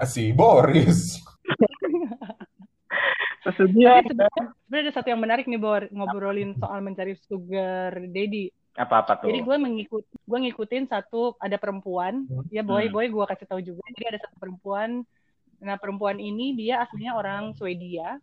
si 0.04 0.24
Boris 0.36 1.24
pesugihan 3.48 4.04
sebenarnya 4.04 4.84
ada 4.84 4.92
satu 4.92 5.08
yang 5.08 5.24
menarik 5.24 5.48
nih 5.48 5.58
Bor 5.58 5.88
ngobrolin 5.88 6.52
soal 6.60 6.84
mencari 6.84 7.16
sugar 7.16 7.96
daddy 8.12 8.52
apa 8.78 9.02
apa 9.02 9.18
tuh? 9.18 9.34
Jadi 9.34 9.42
gue 9.42 9.58
mengikut, 9.58 10.06
gue 10.06 10.38
ngikutin 10.38 10.86
satu 10.86 11.34
ada 11.42 11.58
perempuan, 11.58 12.30
ya 12.54 12.62
boy 12.62 12.86
hmm. 12.86 12.94
boy 12.94 13.06
gue 13.10 13.26
kasih 13.26 13.50
tahu 13.50 13.58
juga. 13.66 13.82
Jadi 13.90 14.06
ada 14.06 14.20
satu 14.22 14.38
perempuan 14.38 15.02
Nah, 15.62 15.76
perempuan 15.78 16.22
ini 16.22 16.54
dia 16.54 16.86
aslinya 16.86 17.18
orang 17.18 17.54
Swedia. 17.58 18.22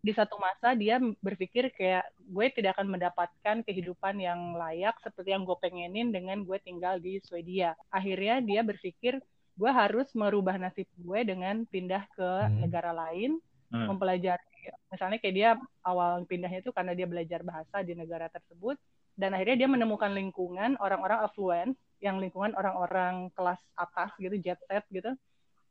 Di 0.00 0.16
satu 0.16 0.40
masa 0.40 0.72
dia 0.72 0.96
berpikir 1.20 1.68
kayak 1.76 2.08
gue 2.16 2.46
tidak 2.56 2.80
akan 2.80 2.88
mendapatkan 2.88 3.56
kehidupan 3.68 4.16
yang 4.16 4.56
layak 4.56 4.96
seperti 5.04 5.36
yang 5.36 5.44
gue 5.44 5.56
pengenin 5.60 6.08
dengan 6.08 6.40
gue 6.40 6.56
tinggal 6.64 6.96
di 6.96 7.20
Swedia. 7.20 7.76
Akhirnya 7.92 8.40
dia 8.40 8.64
berpikir 8.64 9.20
gue 9.60 9.70
harus 9.70 10.08
merubah 10.16 10.56
nasib 10.56 10.88
gue 10.96 11.20
dengan 11.20 11.68
pindah 11.68 12.08
ke 12.16 12.30
hmm. 12.48 12.64
negara 12.64 12.96
lain, 12.96 13.36
hmm. 13.68 13.86
mempelajari 13.92 14.50
misalnya 14.92 15.18
kayak 15.22 15.34
dia 15.36 15.50
awal 15.86 16.24
pindahnya 16.28 16.60
itu 16.60 16.72
karena 16.74 16.92
dia 16.92 17.06
belajar 17.08 17.40
bahasa 17.40 17.80
di 17.80 17.96
negara 17.96 18.28
tersebut 18.28 18.76
dan 19.16 19.32
akhirnya 19.32 19.64
dia 19.64 19.68
menemukan 19.70 20.12
lingkungan 20.12 20.76
orang-orang 20.80 21.20
affluent 21.24 21.72
yang 22.00 22.16
lingkungan 22.20 22.52
orang-orang 22.56 23.28
kelas 23.36 23.60
atas 23.76 24.10
gitu 24.20 24.36
jet 24.40 24.60
set 24.68 24.84
gitu 24.92 25.12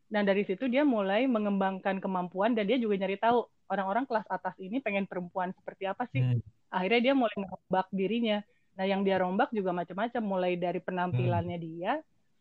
dan 0.09 0.25
dari 0.25 0.41
situ 0.41 0.65
dia 0.65 0.81
mulai 0.81 1.29
mengembangkan 1.29 2.01
kemampuan 2.01 2.57
dan 2.57 2.65
dia 2.65 2.81
juga 2.81 2.97
nyari 2.97 3.21
tahu 3.21 3.45
orang-orang 3.69 4.09
kelas 4.09 4.25
atas 4.25 4.57
ini 4.57 4.81
pengen 4.81 5.05
perempuan 5.05 5.53
seperti 5.53 5.85
apa 5.85 6.09
sih. 6.09 6.25
Hmm. 6.25 6.41
Akhirnya 6.73 7.01
dia 7.09 7.13
mulai 7.13 7.37
merombak 7.37 7.87
dirinya. 7.93 8.41
Nah, 8.73 8.85
yang 8.89 9.05
dia 9.05 9.21
rombak 9.21 9.53
juga 9.53 9.69
macam-macam 9.69 10.23
mulai 10.25 10.57
dari 10.57 10.81
penampilannya 10.81 11.57
hmm. 11.61 11.65
dia 11.69 11.91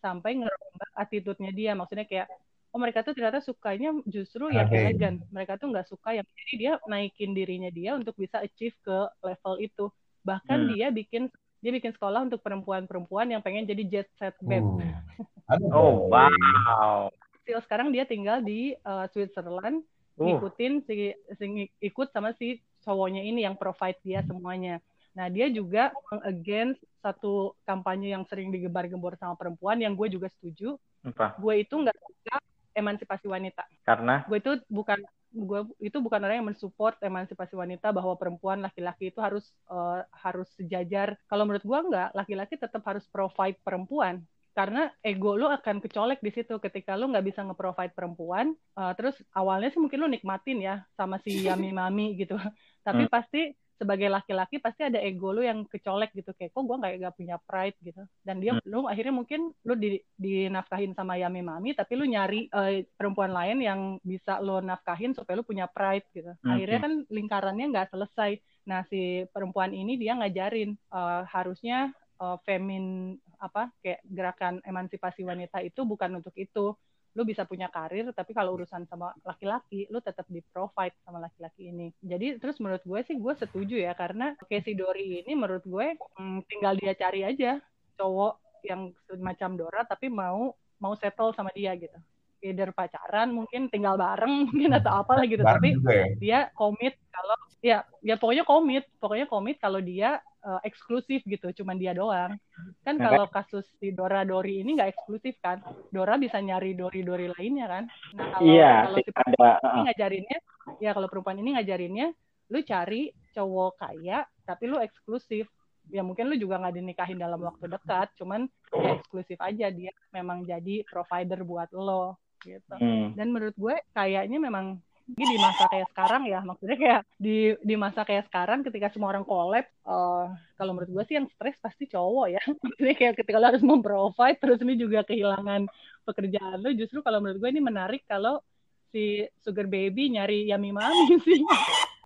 sampai 0.01 0.41
ngerombak 0.41 0.91
attitude-nya 0.97 1.53
dia. 1.53 1.73
Maksudnya 1.77 2.09
kayak 2.09 2.27
oh 2.73 2.81
mereka 2.81 3.05
tuh 3.05 3.13
ternyata 3.13 3.45
sukanya 3.45 3.93
justru 4.09 4.49
yang 4.49 4.73
okay. 4.73 4.89
elegan. 4.89 5.21
Mereka 5.29 5.61
tuh 5.61 5.69
nggak 5.69 5.87
suka 5.93 6.17
yang 6.17 6.25
jadi 6.25 6.55
dia 6.57 6.73
naikin 6.89 7.37
dirinya 7.37 7.69
dia 7.69 8.01
untuk 8.01 8.17
bisa 8.17 8.41
achieve 8.41 8.77
ke 8.81 8.99
level 9.21 9.55
itu. 9.61 9.93
Bahkan 10.25 10.59
hmm. 10.65 10.69
dia 10.73 10.89
bikin 10.89 11.29
dia 11.61 11.75
bikin 11.75 11.93
sekolah 11.93 12.25
untuk 12.25 12.41
perempuan-perempuan 12.41 13.29
yang 13.29 13.45
pengen 13.45 13.69
jadi 13.69 13.85
jet 13.85 14.09
set 14.17 14.33
babe. 14.41 14.65
Uh. 14.65 15.61
oh 15.77 16.09
wow 16.09 17.13
kecil. 17.49 17.65
Sekarang 17.65 17.89
dia 17.89 18.05
tinggal 18.05 18.45
di 18.45 18.77
uh, 18.85 19.09
Switzerland, 19.09 19.81
uh. 19.81 20.21
ngikutin 20.21 20.85
si, 20.85 21.17
si 21.17 21.73
ikut 21.81 22.13
sama 22.13 22.37
si 22.37 22.61
cowoknya 22.85 23.25
ini 23.25 23.49
yang 23.49 23.57
provide 23.57 23.97
dia 24.05 24.21
semuanya. 24.29 24.85
Nah, 25.17 25.33
dia 25.33 25.49
juga 25.49 25.91
against 26.29 26.85
satu 27.01 27.57
kampanye 27.65 28.13
yang 28.13 28.29
sering 28.29 28.53
digebar-gembor 28.53 29.17
sama 29.17 29.35
perempuan 29.35 29.81
yang 29.81 29.97
gue 29.97 30.13
juga 30.13 30.29
setuju. 30.39 30.77
Apa? 31.09 31.41
Gue 31.41 31.65
itu 31.65 31.75
nggak 31.75 31.97
suka 31.97 32.37
emansipasi 32.77 33.27
wanita. 33.27 33.65
Karena? 33.83 34.29
Gue 34.29 34.39
itu 34.39 34.61
bukan 34.69 35.01
gue 35.29 35.61
itu 35.85 35.99
bukan 36.01 36.25
orang 36.25 36.41
yang 36.41 36.49
mensupport 36.49 36.97
emansipasi 37.05 37.53
wanita 37.53 37.93
bahwa 37.93 38.17
perempuan 38.17 38.65
laki-laki 38.65 39.11
itu 39.11 39.19
harus 39.19 39.51
uh, 39.67 40.07
harus 40.13 40.47
sejajar. 40.55 41.19
Kalau 41.27 41.49
menurut 41.49 41.67
gue 41.67 41.79
enggak, 41.91 42.09
laki-laki 42.15 42.55
tetap 42.55 42.85
harus 42.87 43.05
provide 43.11 43.59
perempuan 43.67 44.23
karena 44.59 44.91
ego 45.07 45.39
lu 45.39 45.47
akan 45.47 45.79
kecolek 45.79 46.19
di 46.19 46.35
situ 46.35 46.59
ketika 46.59 46.99
lu 46.99 47.07
nggak 47.15 47.31
bisa 47.31 47.47
nge-provide 47.47 47.95
perempuan 47.95 48.59
uh, 48.75 48.91
terus 48.99 49.15
awalnya 49.31 49.71
sih 49.71 49.79
mungkin 49.79 50.03
lu 50.03 50.11
nikmatin 50.11 50.59
ya 50.59 50.83
sama 50.99 51.23
si 51.23 51.31
yami 51.47 51.71
mami 51.71 52.19
gitu 52.19 52.35
tapi 52.83 53.07
hmm. 53.07 53.13
pasti 53.15 53.55
sebagai 53.79 54.11
laki-laki 54.11 54.59
pasti 54.59 54.83
ada 54.91 54.99
ego 54.99 55.31
lu 55.31 55.47
yang 55.47 55.63
kecolek 55.71 56.11
gitu 56.11 56.35
kayak 56.35 56.51
kok 56.51 56.67
gue 56.67 56.75
nggak 56.75 56.95
gak 56.99 57.15
punya 57.15 57.39
pride 57.39 57.79
gitu 57.79 58.03
dan 58.27 58.43
dia 58.43 58.59
hmm. 58.59 58.67
lu 58.67 58.91
akhirnya 58.91 59.15
mungkin 59.15 59.55
lu 59.63 59.79
di, 59.79 60.03
dinafkahin 60.19 60.99
sama 60.99 61.15
yami 61.15 61.47
mami 61.47 61.79
tapi 61.79 61.95
lu 61.95 62.03
nyari 62.03 62.51
uh, 62.51 62.83
perempuan 62.99 63.31
lain 63.31 63.63
yang 63.63 63.81
bisa 64.03 64.43
lu 64.43 64.59
nafkahin 64.59 65.15
supaya 65.15 65.39
lu 65.39 65.47
punya 65.47 65.71
pride 65.71 66.11
gitu 66.11 66.35
hmm. 66.35 66.51
akhirnya 66.51 66.79
kan 66.83 66.93
lingkarannya 67.07 67.67
nggak 67.71 67.95
selesai 67.95 68.43
nah 68.67 68.83
si 68.91 69.23
perempuan 69.31 69.71
ini 69.71 69.95
dia 69.95 70.19
ngajarin 70.19 70.75
uh, 70.91 71.23
harusnya 71.31 71.95
uh, 72.21 72.37
femin 72.43 73.17
apa 73.39 73.71
kayak 73.83 74.03
gerakan 74.07 74.59
emansipasi 74.67 75.23
wanita 75.23 75.63
itu 75.63 75.87
bukan 75.87 76.19
untuk 76.19 76.35
itu. 76.35 76.75
Lu 77.17 77.27
bisa 77.27 77.43
punya 77.49 77.67
karir 77.73 78.11
tapi 78.15 78.31
kalau 78.37 78.55
urusan 78.55 78.87
sama 78.87 79.11
laki-laki 79.27 79.91
lu 79.91 79.99
tetap 79.99 80.29
di 80.31 80.39
provide 80.55 80.95
sama 81.03 81.19
laki-laki 81.19 81.73
ini. 81.73 81.91
Jadi 81.99 82.39
terus 82.39 82.63
menurut 82.63 82.85
gue 82.85 83.01
sih 83.03 83.17
gue 83.19 83.35
setuju 83.35 83.75
ya 83.81 83.97
karena 83.97 84.39
Casey 84.47 84.79
Dori 84.79 85.25
ini 85.25 85.33
menurut 85.35 85.65
gue 85.67 85.99
hmm, 85.99 86.47
tinggal 86.47 86.79
dia 86.79 86.95
cari 86.95 87.27
aja 87.27 87.59
cowok 87.99 88.63
yang 88.63 88.95
semacam 89.11 89.51
Dora 89.59 89.83
tapi 89.83 90.07
mau 90.11 90.55
mau 90.79 90.95
settle 90.95 91.35
sama 91.35 91.51
dia 91.55 91.75
gitu. 91.75 91.99
Either 92.39 92.71
pacaran 92.71 93.35
mungkin 93.35 93.67
tinggal 93.67 93.99
bareng 93.99 94.31
mungkin 94.51 94.71
atau 94.79 95.03
apa 95.03 95.27
gitu. 95.27 95.43
Tapi 95.43 95.75
ya? 95.83 96.05
dia 96.19 96.39
komit 96.55 96.95
kalau 97.11 97.37
ya 97.59 97.83
ya 98.03 98.15
pokoknya 98.15 98.47
komit. 98.47 98.87
Pokoknya 99.03 99.27
komit 99.27 99.59
kalau 99.59 99.83
dia 99.83 100.23
uh, 100.49 100.61
eksklusif 100.65 101.21
gitu, 101.29 101.53
cuman 101.61 101.77
dia 101.77 101.93
doang. 101.93 102.41
Kan 102.81 102.97
kalau 102.97 103.29
kasus 103.29 103.69
si 103.77 103.93
Dora 103.93 104.25
Dori 104.25 104.65
ini 104.65 104.81
nggak 104.81 104.97
eksklusif 104.97 105.37
kan, 105.45 105.61
Dora 105.93 106.17
bisa 106.17 106.41
nyari 106.41 106.73
Dori-Dori 106.73 107.29
lainnya 107.37 107.67
kan. 107.69 107.85
Nah 108.17 108.27
kalau, 108.33 108.49
iya, 108.49 108.89
kalau 108.89 108.99
si 109.05 109.11
perempuan 109.13 109.53
ada. 109.53 109.69
ini 109.69 109.81
ngajarinnya, 109.93 110.39
ya 110.81 110.91
kalau 110.97 111.09
perempuan 111.13 111.39
ini 111.45 111.51
ngajarinnya, 111.61 112.07
lu 112.49 112.59
cari 112.65 113.03
cowok 113.37 113.73
kaya 113.77 114.25
tapi 114.49 114.65
lu 114.65 114.81
eksklusif. 114.81 115.45
Ya 115.89 116.05
mungkin 116.05 116.29
lu 116.29 116.37
juga 116.37 116.61
nggak 116.61 116.77
dinikahin 116.77 117.17
dalam 117.17 117.41
waktu 117.41 117.65
dekat, 117.65 118.13
cuman 118.21 118.45
ya 118.77 119.01
eksklusif 119.01 119.41
aja 119.41 119.73
dia 119.73 119.93
memang 120.13 120.45
jadi 120.45 120.85
provider 120.85 121.41
buat 121.49 121.73
lo 121.73 122.21
gitu. 122.45 122.77
Hmm. 122.77 123.17
Dan 123.17 123.33
menurut 123.33 123.57
gue 123.57 123.77
kayaknya 123.97 124.37
memang 124.37 124.85
di 125.09 125.37
masa 125.41 125.65
kayak 125.73 125.89
sekarang 125.97 126.23
ya 126.29 126.41
maksudnya 126.45 126.77
kayak 126.77 127.01
di 127.17 127.57
di 127.65 127.75
masa 127.81 128.05
kayak 128.05 128.29
sekarang 128.29 128.61
ketika 128.61 128.93
semua 128.93 129.17
orang 129.17 129.25
collab 129.25 129.65
uh, 129.89 130.29
kalau 130.61 130.77
menurut 130.77 130.93
gue 130.93 131.05
sih 131.09 131.17
yang 131.17 131.25
stres 131.33 131.57
pasti 131.65 131.89
cowok 131.89 132.27
ya 132.29 132.43
maksudnya 132.65 132.95
kayak 132.95 133.15
ketika 133.17 133.41
lo 133.41 133.47
harus 133.49 133.65
memprovide 133.65 134.37
terus 134.37 134.61
ini 134.61 134.77
juga 134.77 135.01
kehilangan 135.09 135.65
pekerjaan 136.05 136.61
lo 136.61 136.69
justru 136.77 137.01
kalau 137.01 137.25
menurut 137.25 137.41
gue 137.41 137.51
ini 137.57 137.63
menarik 137.65 138.05
kalau 138.05 138.45
si 138.93 139.25
sugar 139.41 139.65
baby 139.65 140.13
nyari 140.13 140.45
yami 140.53 140.77
mami 140.77 141.17
sih 141.27 141.41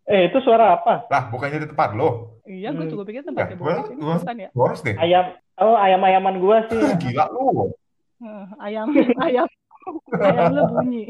Eh, 0.02 0.26
itu 0.26 0.34
suara 0.42 0.74
apa? 0.74 1.06
Lah, 1.06 1.30
bukannya 1.30 1.62
di 1.62 1.70
tempat 1.70 1.94
lo. 1.94 2.42
Iya, 2.42 2.74
gue 2.74 2.90
hmm. 2.90 2.90
juga 2.90 3.02
pikir 3.06 3.22
tempatnya 3.22 3.54
ya, 3.54 3.62
gue, 3.62 3.74
bukan 3.94 4.34
ya. 4.34 4.48
Gue 4.50 4.64
harus 4.66 4.82
deh. 4.82 4.98
Ayam, 4.98 5.38
oh 5.62 5.78
ayam-ayaman 5.78 6.42
gue 6.42 6.56
sih. 6.74 6.82
Gila 7.06 7.30
lu. 7.30 7.70
Ayam, 8.58 8.90
ayam 9.22 9.46
Ayam 10.12 10.52
lu 10.54 10.62
bunyi. 10.68 11.04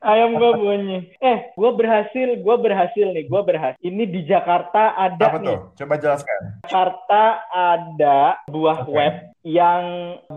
Ayam 0.00 0.30
gua 0.40 0.52
bunyi. 0.56 0.98
Eh, 1.20 1.52
gua 1.54 1.70
berhasil, 1.76 2.28
gua 2.42 2.56
berhasil 2.58 3.06
nih, 3.12 3.24
gua 3.28 3.44
berhasil. 3.44 3.78
Ini 3.84 4.04
di 4.08 4.20
Jakarta 4.26 4.96
ada 4.96 5.26
Apa 5.36 5.38
nih. 5.38 5.48
tuh? 5.52 5.58
Coba 5.84 5.94
jelaskan. 6.00 6.40
Jakarta 6.66 7.22
ada 7.52 8.18
buah 8.48 8.80
okay. 8.82 8.92
web 8.92 9.14
yang 9.46 9.84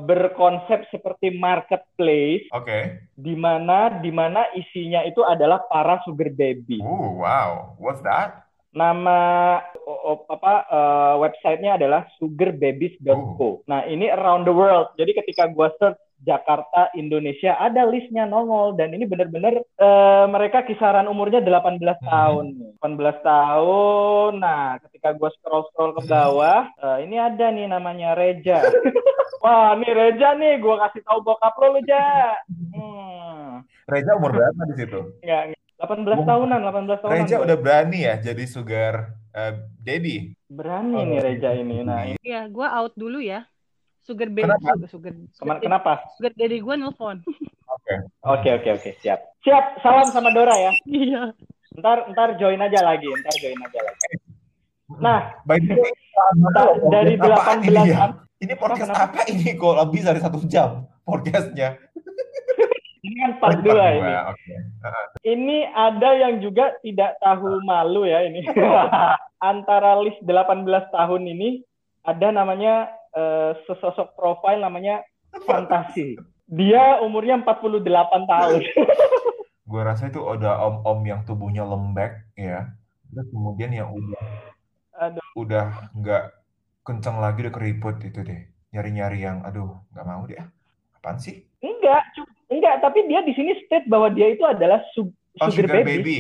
berkonsep 0.05 0.85
seperti 0.93 1.33
marketplace. 1.33 2.45
Oke. 2.53 2.67
Okay. 2.67 2.83
Di 3.17 3.33
mana 3.33 3.99
di 4.03 4.11
mana 4.13 4.45
isinya 4.53 5.01
itu 5.07 5.25
adalah 5.25 5.65
para 5.65 5.97
sugar 6.05 6.29
baby. 6.29 6.77
Oh, 6.83 7.17
wow. 7.17 7.73
What's 7.81 8.05
that? 8.05 8.45
Nama 8.69 9.17
apa 10.29 10.53
uh, 10.69 11.13
websitenya 11.25 11.81
adalah 11.81 12.05
sugarbabies.co. 12.21 13.09
Uh. 13.41 13.55
Nah 13.65 13.81
ini 13.89 14.13
around 14.13 14.45
the 14.45 14.53
world. 14.53 14.93
Jadi 14.93 15.17
ketika 15.17 15.49
gua 15.49 15.73
search 15.81 15.97
Jakarta, 16.19 16.91
Indonesia 16.99 17.55
ada 17.55 17.87
listnya 17.87 18.27
nongol 18.27 18.75
dan 18.75 18.91
ini 18.91 19.07
benar-benar 19.07 19.63
uh, 19.79 20.27
mereka 20.27 20.67
kisaran 20.67 21.07
umurnya 21.07 21.39
18 21.39 21.79
hmm. 21.79 22.03
tahun. 22.03 22.45
18 22.83 23.23
tahun. 23.23 24.31
Nah, 24.43 24.79
ketika 24.83 25.15
gue 25.15 25.29
scroll-scroll 25.39 25.95
ke 25.95 26.01
bawah, 26.11 26.67
uh, 26.83 26.97
ini 26.99 27.15
ada 27.15 27.51
nih 27.55 27.71
namanya 27.71 28.19
Reja. 28.19 28.59
Wah, 29.43 29.71
nih 29.79 29.91
Reja 29.95 30.35
nih, 30.35 30.59
gue 30.59 30.75
kasih 30.75 31.01
tahu 31.07 31.19
bokap 31.23 31.55
lo 31.63 31.79
lu, 31.79 31.81
Ja. 31.87 32.35
Hmm. 32.75 33.63
Reja 33.87 34.11
umur 34.19 34.35
berapa 34.35 34.61
di 34.69 34.75
situ? 34.75 34.99
Enggak, 35.23 35.55
18 35.79 36.27
tahunan, 36.27 36.59
18 36.59 36.99
tahunan. 36.99 37.15
Reja 37.15 37.35
udah 37.39 37.57
berani 37.57 37.99
ya 38.03 38.19
jadi 38.19 38.43
sugar 38.43 39.15
uh, 39.31 39.53
daddy. 39.79 40.35
Berani 40.51 40.99
oh, 40.99 41.05
nih 41.07 41.19
Reja 41.23 41.49
ini. 41.55 41.81
Nah, 41.81 42.19
Iya, 42.19 42.51
gue 42.51 42.67
out 42.67 42.93
dulu 42.99 43.23
ya. 43.23 43.47
Sugar 44.03 44.27
baby 44.31 44.47
kenapa? 44.47 44.87
Sugar, 44.87 45.13
sugar, 45.35 45.57
kenapa? 45.61 45.91
Sugar 46.17 46.33
daddy 46.35 46.57
gue 46.63 46.75
nelfon. 46.75 47.17
Oke. 47.69 47.93
Oke 48.25 48.49
oke 48.57 48.69
oke 48.81 48.89
siap. 49.01 49.19
Siap. 49.45 49.81
Salam 49.85 50.09
sama 50.09 50.33
Dora 50.33 50.57
ya. 50.57 50.71
Iya. 50.89 51.23
Ntar 51.77 52.09
ntar 52.11 52.35
join 52.41 52.59
aja 52.59 52.81
lagi. 52.81 53.07
Ntar 53.07 53.35
join 53.37 53.59
aja 53.61 53.79
lagi. 53.85 54.07
Nah, 54.97 55.37
by 55.45 55.61
the 55.61 55.77
way, 55.77 55.93
dari 56.89 57.13
delapan 57.13 57.61
belas 57.61 57.85
ini, 57.85 57.93
ya? 57.93 58.09
ini 58.41 58.53
podcast 58.57 58.89
oh, 58.89 58.97
apa 58.97 59.21
ini 59.29 59.53
kok 59.53 59.75
lebih 59.77 60.01
dari 60.01 60.19
satu 60.19 60.41
jam 60.49 60.89
podcastnya? 61.05 61.77
ini 63.05 63.15
kan 63.21 63.31
part 63.37 63.61
dua 63.61 63.85
ini. 63.95 64.13
Okay. 64.33 64.57
Ini 65.29 65.57
ada 65.71 66.09
yang 66.17 66.41
juga 66.41 66.73
tidak 66.81 67.21
tahu 67.21 67.61
malu 67.61 68.09
ya 68.09 68.25
ini. 68.25 68.41
Antara 69.39 69.95
list 70.03 70.19
18 70.25 70.65
tahun 70.91 71.21
ini 71.37 71.63
ada 72.03 72.27
namanya 72.33 72.91
uh, 73.19 73.51
sesosok 73.67 74.15
profil 74.15 74.63
namanya 74.63 75.03
Fantasi. 75.45 76.17
Dia 76.49 76.97
umurnya 77.05 77.37
48 77.45 77.85
tahun. 78.25 78.61
gue 79.69 79.81
rasa 79.85 80.09
itu 80.09 80.17
udah 80.17 80.65
om-om 80.65 81.05
yang 81.05 81.21
tubuhnya 81.21 81.61
lembek 81.61 82.25
ya. 82.33 82.73
Terus 83.13 83.27
kemudian 83.29 83.69
yang 83.69 83.93
udah 83.93 84.23
aduh. 84.97 85.27
udah 85.37 85.65
nggak 85.93 86.23
kenceng 86.81 87.21
lagi 87.21 87.45
udah 87.45 87.53
keriput 87.53 88.01
itu 88.01 88.25
deh. 88.25 88.49
Nyari-nyari 88.73 89.21
yang 89.21 89.45
aduh 89.45 89.77
nggak 89.93 90.07
mau 90.09 90.25
deh. 90.25 90.41
Apaan 90.97 91.21
sih? 91.21 91.45
Enggak, 91.61 92.01
enggak, 92.49 92.81
tapi 92.81 93.05
dia 93.05 93.21
di 93.21 93.31
sini 93.37 93.53
state 93.63 93.85
bahwa 93.85 94.09
dia 94.09 94.33
itu 94.33 94.43
adalah 94.43 94.81
su 94.97 95.07
oh, 95.39 95.49
sugar, 95.53 95.85
baby. 95.85 96.01
baby. 96.01 96.19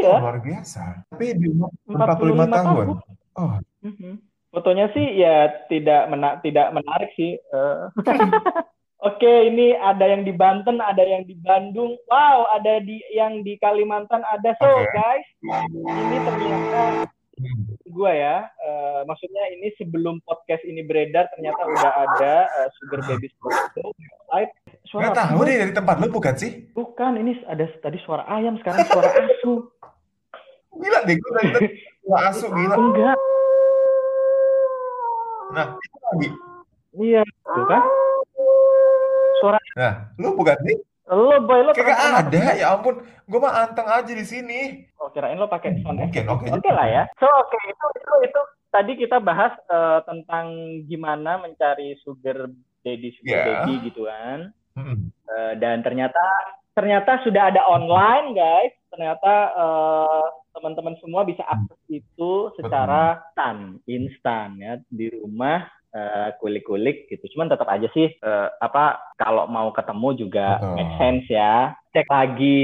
Iya. 0.00 0.12
Oh, 0.16 0.20
luar 0.22 0.38
biasa. 0.40 1.04
Tapi 1.12 1.36
di 1.36 1.46
umur 1.52 1.68
45, 1.84 1.94
45 1.94 1.98
tahun. 1.98 2.48
tahun. 2.54 2.86
Oh. 3.36 3.52
Mm 3.84 3.94
-hmm. 3.96 4.14
Fotonya 4.50 4.90
sih 4.90 5.06
ya 5.14 5.62
tidak 5.70 6.10
mena 6.10 6.42
tidak 6.42 6.74
menarik 6.74 7.10
sih. 7.14 7.38
Uh. 7.54 7.86
Oke, 9.00 9.24
okay, 9.24 9.48
ini 9.48 9.72
ada 9.80 10.04
yang 10.04 10.28
di 10.28 10.34
Banten, 10.36 10.76
ada 10.76 11.00
yang 11.00 11.24
di 11.24 11.32
Bandung. 11.40 11.96
Wow, 12.04 12.52
ada 12.52 12.84
di 12.84 13.00
yang 13.16 13.40
di 13.40 13.56
Kalimantan 13.56 14.20
ada. 14.28 14.52
So, 14.60 14.68
okay. 14.68 14.92
guys, 14.92 15.26
ini 15.40 16.16
ternyata 16.20 17.08
gue 17.88 18.12
ya. 18.12 18.44
Uh, 18.60 19.00
maksudnya 19.08 19.40
ini 19.56 19.72
sebelum 19.80 20.20
podcast 20.28 20.60
ini 20.68 20.84
beredar 20.84 21.32
ternyata 21.32 21.64
udah 21.64 21.92
ada 21.96 22.34
uh, 22.60 22.68
Sugar 22.76 23.00
Baby 23.08 23.32
Live. 24.36 24.52
Suara 24.84 25.08
Gak 25.08 25.16
tahu 25.16 25.38
deh 25.48 25.56
dari 25.56 25.72
tempat 25.72 25.96
lo 25.96 26.06
bukan 26.12 26.34
sih? 26.36 26.68
Bukan, 26.76 27.16
ini 27.24 27.40
ada 27.48 27.64
tadi 27.80 27.96
suara 28.04 28.28
ayam, 28.28 28.60
sekarang 28.60 28.84
suara 28.84 29.08
asu. 29.16 29.64
Gila 30.76 30.98
deh, 31.08 31.16
gue 31.16 31.30
tadi 31.40 31.48
suara 32.04 32.36
asu 32.36 32.46
gila. 32.52 32.76
Enggak. 32.76 33.29
Nah, 35.52 35.66
itu 35.76 35.98
lagi. 36.02 36.28
Iya, 37.00 37.22
tuh 37.26 37.64
kan. 37.66 37.82
Suara. 39.40 39.58
Nah, 39.78 39.92
lu 40.18 40.34
bukan 40.34 40.58
nih? 40.66 40.78
Lo 41.10 41.42
boy 41.42 41.66
lo 41.66 41.74
kayak 41.74 42.22
ada 42.22 42.54
ya 42.54 42.70
ampun 42.70 43.02
gue 43.02 43.40
mah 43.42 43.66
anteng 43.66 43.82
aja 43.90 44.14
di 44.14 44.22
sini 44.22 44.86
oh 45.02 45.10
kirain 45.10 45.34
lo 45.42 45.50
pakai 45.50 45.82
sound 45.82 45.98
oke 45.98 46.22
oke 46.22 46.46
oke 46.54 46.70
lah 46.70 46.86
ya 46.86 47.02
so 47.18 47.26
oke 47.26 47.50
okay. 47.50 47.62
itu 47.66 47.86
itu 47.98 48.12
itu 48.30 48.40
tadi 48.70 48.92
kita 48.94 49.18
bahas 49.18 49.50
uh, 49.74 50.06
tentang 50.06 50.54
gimana 50.86 51.42
mencari 51.42 51.98
sugar 52.06 52.46
daddy 52.86 53.10
sugar 53.18 53.26
yeah. 53.26 53.66
daddy 53.66 53.90
gitu 53.90 54.06
kan 54.06 54.54
Hmm. 54.78 55.10
Uh, 55.26 55.52
dan 55.58 55.82
ternyata 55.82 56.22
ternyata 56.72 57.20
sudah 57.26 57.50
ada 57.50 57.62
online 57.66 58.34
guys. 58.34 58.74
Ternyata 58.90 59.34
uh, 59.54 60.26
teman-teman 60.54 60.94
semua 60.98 61.22
bisa 61.22 61.42
akses 61.46 61.80
itu 61.88 62.32
secara 62.58 63.22
instan, 63.32 63.56
instan 63.86 64.48
ya 64.58 64.72
di 64.90 65.06
rumah 65.10 65.66
uh, 65.94 66.30
kulik-kulik 66.42 67.06
gitu. 67.10 67.22
Cuman 67.36 67.50
tetap 67.50 67.66
aja 67.70 67.86
sih 67.94 68.10
uh, 68.22 68.48
apa 68.58 68.98
kalau 69.18 69.46
mau 69.46 69.70
ketemu 69.70 70.08
juga 70.26 70.58
Betul. 70.58 70.74
make 70.76 70.94
sense 70.98 71.26
ya. 71.30 71.74
Cek 71.90 72.06
lagi 72.06 72.58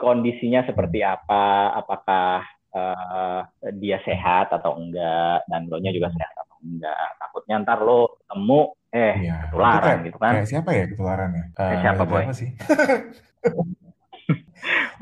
kondisinya 0.00 0.64
seperti 0.64 1.04
apa, 1.04 1.76
apakah 1.76 2.40
uh, 2.72 3.44
dia 3.76 4.00
sehat 4.04 4.48
atau 4.48 4.80
enggak 4.80 5.44
dan 5.48 5.68
lo 5.68 5.76
nya 5.76 5.92
juga 5.92 6.08
sehat 6.16 6.34
atau 6.40 6.56
enggak. 6.64 7.08
Takutnya 7.20 7.54
ntar 7.64 7.84
lo 7.84 8.16
ketemu 8.24 8.60
eh 8.92 9.14
iya. 9.24 9.48
ketularan 9.48 9.80
kayak, 9.84 10.04
gitu 10.08 10.18
kan. 10.20 10.32
Kayak 10.36 10.48
siapa 10.48 10.70
ya 10.72 10.84
ketularan 10.88 11.30
ya? 11.32 11.44
Uh, 11.56 11.80
siapa 11.80 12.02
boy? 12.04 12.24
sih? 12.32 12.50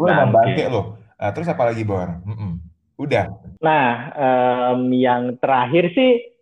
Lo 0.00 0.08
emang 0.08 0.32
bangke 0.32 0.64
lo. 0.72 0.99
Uh, 1.20 1.30
terus 1.36 1.52
apa 1.52 1.68
lagi 1.68 1.84
Bor? 1.84 2.08
Mm 2.24 2.32
-mm. 2.32 2.52
Udah. 2.96 3.28
Nah, 3.60 3.88
um, 4.16 4.88
yang 4.88 5.36
terakhir 5.36 5.92
sih 5.92 6.32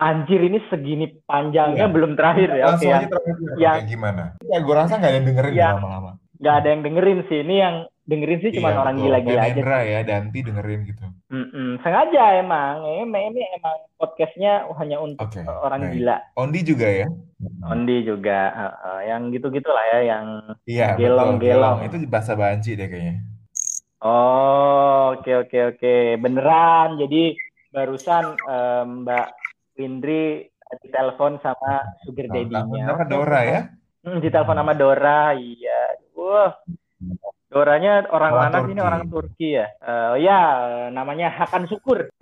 anjir 0.00 0.40
ini 0.40 0.60
segini 0.68 1.12
panjangnya 1.28 1.88
ya. 1.88 1.92
belum 1.92 2.16
terakhir 2.16 2.48
ya. 2.52 2.64
Langsung 2.72 2.88
okay, 2.88 3.00
aja 3.00 3.08
terakhir. 3.08 3.34
Yang, 3.60 3.76
gimana? 3.88 4.24
Ya 4.44 4.58
gue 4.60 4.74
rasa 4.76 4.96
nggak 4.96 5.10
ada 5.12 5.16
yang 5.20 5.28
dengerin 5.28 5.54
ya. 5.56 5.70
lama-lama. 5.76 6.12
Nggak 6.40 6.54
ada 6.56 6.68
yang 6.68 6.82
dengerin 6.84 7.20
sih. 7.28 7.38
Ini 7.44 7.54
yang 7.60 7.76
dengerin 8.08 8.40
sih 8.40 8.52
cuma 8.56 8.68
iya, 8.72 8.78
orang 8.80 8.96
gila-gila 8.96 9.40
aja. 9.44 9.52
Hendra 9.52 9.78
ya, 9.84 10.00
Danti 10.04 10.38
dengerin 10.40 10.80
gitu. 10.88 11.04
Mm-mm. 11.30 11.68
Sengaja 11.84 12.24
emang. 12.40 12.76
Ini, 12.80 13.20
ini 13.28 13.42
emang 13.60 13.76
podcastnya 14.00 14.52
hanya 14.80 14.96
untuk 15.04 15.28
okay. 15.28 15.44
orang 15.44 15.84
Baik. 15.84 15.92
gila. 16.00 16.16
Ondi 16.40 16.60
juga 16.64 16.88
ya? 16.88 17.06
Ondi 17.68 17.96
juga. 18.08 18.40
Uh, 18.56 18.64
uh, 18.84 19.00
yang 19.04 19.28
gitu-gitu 19.32 19.68
lah 19.68 19.84
ya, 19.96 19.98
yang 20.16 20.24
iya, 20.64 20.88
gelong-gelong. 20.96 21.84
Itu 21.88 21.96
bahasa 22.08 22.32
banci 22.32 22.72
deh 22.72 22.88
kayaknya. 22.88 23.29
Oh, 24.00 25.12
oke 25.12 25.28
okay, 25.28 25.34
oke 25.36 25.48
okay, 25.48 25.62
oke. 25.68 25.76
Okay. 25.76 26.02
Beneran. 26.16 26.96
Jadi 26.96 27.36
barusan 27.68 28.32
um, 28.48 29.04
Mbak 29.04 29.28
Indri 29.76 30.48
ditelepon 30.78 31.42
sama 31.42 31.82
sugar 32.06 32.30
daddy-nya. 32.30 32.94
Nah, 32.94 33.04
Dora 33.04 33.40
ya? 33.42 33.60
Hmm, 34.06 34.22
ditelepon 34.22 34.56
sama 34.56 34.72
Dora, 34.72 35.34
iya. 35.36 35.98
Wah. 36.14 36.54
Doranya 37.50 38.06
orang, 38.14 38.30
orang 38.30 38.52
mana 38.54 38.58
sih 38.62 38.72
ini 38.78 38.82
orang 38.82 39.02
Turki 39.10 39.58
ya? 39.58 39.66
Uh, 39.82 40.14
ya, 40.22 40.40
namanya 40.94 41.34
Hakan 41.34 41.66
Syukur. 41.66 42.06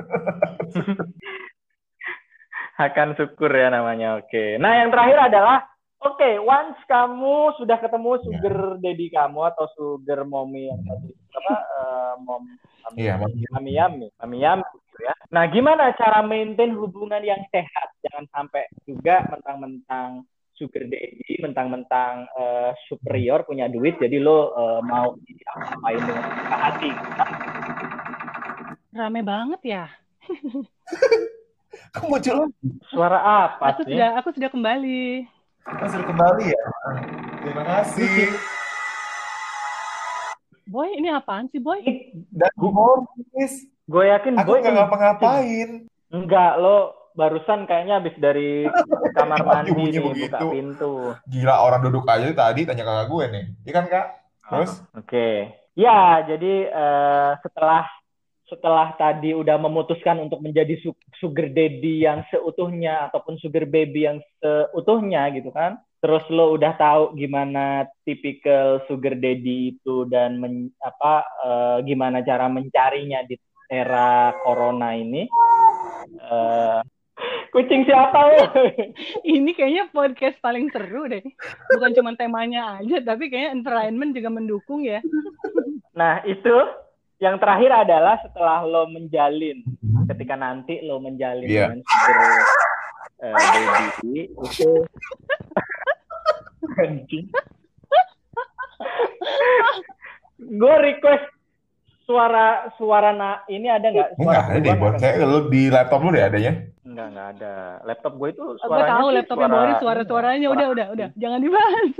Hakan 2.80 3.12
Syukur 3.12 3.52
ya 3.52 3.68
namanya. 3.68 4.24
Oke. 4.24 4.56
Nah, 4.56 4.80
yang 4.80 4.88
terakhir 4.88 5.28
adalah 5.28 5.68
Oke, 5.98 6.22
okay, 6.22 6.34
once 6.38 6.78
kamu 6.86 7.58
sudah 7.58 7.74
ketemu 7.82 8.22
sugar 8.22 8.54
yeah. 8.54 8.78
daddy 8.78 9.10
kamu 9.10 9.50
atau 9.50 9.66
sugar 9.74 10.22
mommy 10.22 10.70
yang 10.70 10.78
tadi 10.86 11.10
apa 11.34 11.54
uh, 11.58 12.14
mom 12.22 12.46
mami 12.86 12.98
yeah, 13.02 13.18
mami 13.18 13.74
yami, 13.74 14.06
mami 14.22 14.38
yami 14.38 14.62
gitu 14.78 14.98
ya. 15.02 15.14
Nah, 15.34 15.50
gimana 15.50 15.90
cara 15.98 16.22
maintain 16.22 16.70
hubungan 16.78 17.18
yang 17.26 17.42
sehat? 17.50 17.98
Jangan 18.06 18.30
sampai 18.30 18.70
juga 18.86 19.26
mentang-mentang 19.26 20.22
sugar 20.54 20.86
daddy, 20.86 21.34
mentang-mentang 21.42 22.30
uh, 22.30 22.70
superior 22.86 23.42
punya 23.42 23.66
duit, 23.66 23.98
jadi 23.98 24.22
lo 24.22 24.54
uh, 24.54 24.78
mau 24.86 25.18
ngapain 25.18 25.98
dengan 25.98 26.26
hati. 26.46 26.90
Gitu? 26.94 27.22
Rame 28.94 29.20
banget 29.26 29.60
ya. 29.66 29.84
Kamu 31.94 32.06
muncul 32.06 32.54
suara 32.86 33.18
apa 33.50 33.74
aku 33.74 33.82
sih? 33.82 33.98
Sudah, 33.98 34.10
aku 34.18 34.28
sudah 34.34 34.50
kembali. 34.50 35.37
Masih 35.76 36.00
kembali 36.00 36.44
ya. 36.48 36.64
Terima 37.44 37.64
kasih. 37.68 38.32
Boy, 40.68 40.96
ini 40.96 41.12
apaan 41.12 41.52
sih, 41.52 41.60
Boy? 41.60 41.84
Dan 42.32 42.52
Morris. 42.56 43.68
Gue 43.84 44.08
yakin 44.08 44.40
Aku 44.40 44.48
Boy 44.56 44.64
nggak 44.64 44.76
ngapa-ngapain. 44.80 45.70
Enggak, 46.08 46.52
lo 46.56 46.96
barusan 47.12 47.68
kayaknya 47.68 48.00
habis 48.00 48.16
dari 48.16 48.64
kamar 49.16 49.44
mandi 49.44 49.72
nih, 49.76 50.00
buka 50.00 50.40
pintu. 50.48 51.12
Gila, 51.28 51.54
orang 51.60 51.84
duduk 51.84 52.08
aja 52.08 52.32
tadi 52.32 52.64
tanya 52.64 52.88
kakak 52.88 53.08
gue 53.12 53.24
nih. 53.28 53.44
Iya 53.68 53.72
kan, 53.76 53.84
Kak? 53.92 54.06
Terus? 54.48 54.72
Oh, 54.72 55.04
Oke. 55.04 55.04
Okay. 55.04 55.36
Ya, 55.76 56.24
jadi 56.24 56.54
uh, 56.72 57.32
setelah 57.44 57.84
setelah 58.48 58.96
tadi 58.96 59.36
udah 59.36 59.60
memutuskan 59.60 60.18
untuk 60.24 60.40
menjadi 60.40 60.80
sugar 61.20 61.52
daddy 61.52 62.08
yang 62.08 62.24
seutuhnya 62.32 63.12
ataupun 63.12 63.36
sugar 63.38 63.68
baby 63.68 64.08
yang 64.08 64.18
seutuhnya 64.40 65.28
gitu 65.36 65.52
kan. 65.52 65.76
Terus 65.98 66.24
lo 66.30 66.54
udah 66.56 66.72
tahu 66.78 67.18
gimana 67.18 67.84
tipikal 68.08 68.80
sugar 68.88 69.18
daddy 69.18 69.76
itu 69.76 70.08
dan 70.08 70.40
men, 70.40 70.72
apa 70.80 71.26
uh, 71.44 71.76
gimana 71.84 72.24
cara 72.24 72.48
mencarinya 72.48 73.20
di 73.28 73.36
era 73.68 74.32
corona 74.40 74.96
ini. 74.96 75.28
Uh, 76.24 76.80
kucing 77.52 77.84
siapa 77.84 78.16
lo? 78.16 78.42
ini 79.36 79.52
kayaknya 79.52 79.92
podcast 79.92 80.40
paling 80.40 80.72
seru 80.72 81.10
deh. 81.10 81.24
Bukan 81.76 81.90
cuma 81.98 82.16
temanya 82.16 82.80
aja 82.80 83.04
tapi 83.04 83.28
kayaknya 83.28 83.58
environment 83.60 84.16
juga 84.16 84.30
mendukung 84.32 84.86
ya. 84.86 85.04
Nah 85.92 86.22
itu 86.24 86.54
yang 87.18 87.34
terakhir 87.42 87.70
adalah 87.74 88.14
setelah 88.22 88.62
lo 88.62 88.86
menjalin 88.86 89.66
ketika 90.06 90.38
nanti 90.38 90.78
lo 90.86 91.02
menjalin 91.02 91.50
yeah. 91.50 91.74
dengan 91.74 91.82
sugar 91.82 92.18
uh, 93.26 93.34
baby 93.34 94.30
itu 94.30 94.72
gue 100.38 100.74
request 100.78 101.26
suara 102.06 102.72
suara 102.78 103.12
na 103.12 103.44
ini 103.52 103.68
ada 103.68 103.90
nggak? 103.90 104.16
Suara 104.16 104.30
nggak 104.32 104.46
ada 104.48 104.58
deh 104.64 104.76
buat 104.80 104.94
kayak 104.96 105.26
lo 105.28 105.38
di 105.50 105.68
laptop 105.68 106.00
lo 106.06 106.10
deh 106.14 106.24
adanya. 106.24 106.52
Enggak, 106.88 107.06
enggak 107.12 107.28
ada. 107.36 107.52
Laptop 107.84 108.16
gue 108.16 108.28
itu 108.32 108.44
suaranya 108.64 108.80
Gue 108.80 108.88
tahu 108.88 109.08
laptopnya 109.12 109.44
suara... 109.44 109.56
Boris 109.60 109.76
suara-suaranya. 109.82 110.48
Udah 110.48 110.66
udah 110.72 110.86
udah. 110.96 111.08
jangan 111.20 111.44
dibahas. 111.44 111.92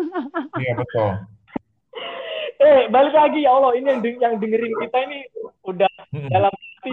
Iya 0.57 0.73
betul 0.81 1.11
eh 2.59 2.91
balik 2.91 3.15
lagi 3.15 3.47
ya 3.47 3.55
Allah 3.55 3.73
ini 3.79 3.87
yang 3.87 4.01
yang 4.19 4.35
dengerin 4.43 4.75
kita 4.83 4.99
ini 5.07 5.19
udah 5.63 5.91
dalam 6.31 6.51
hati 6.51 6.93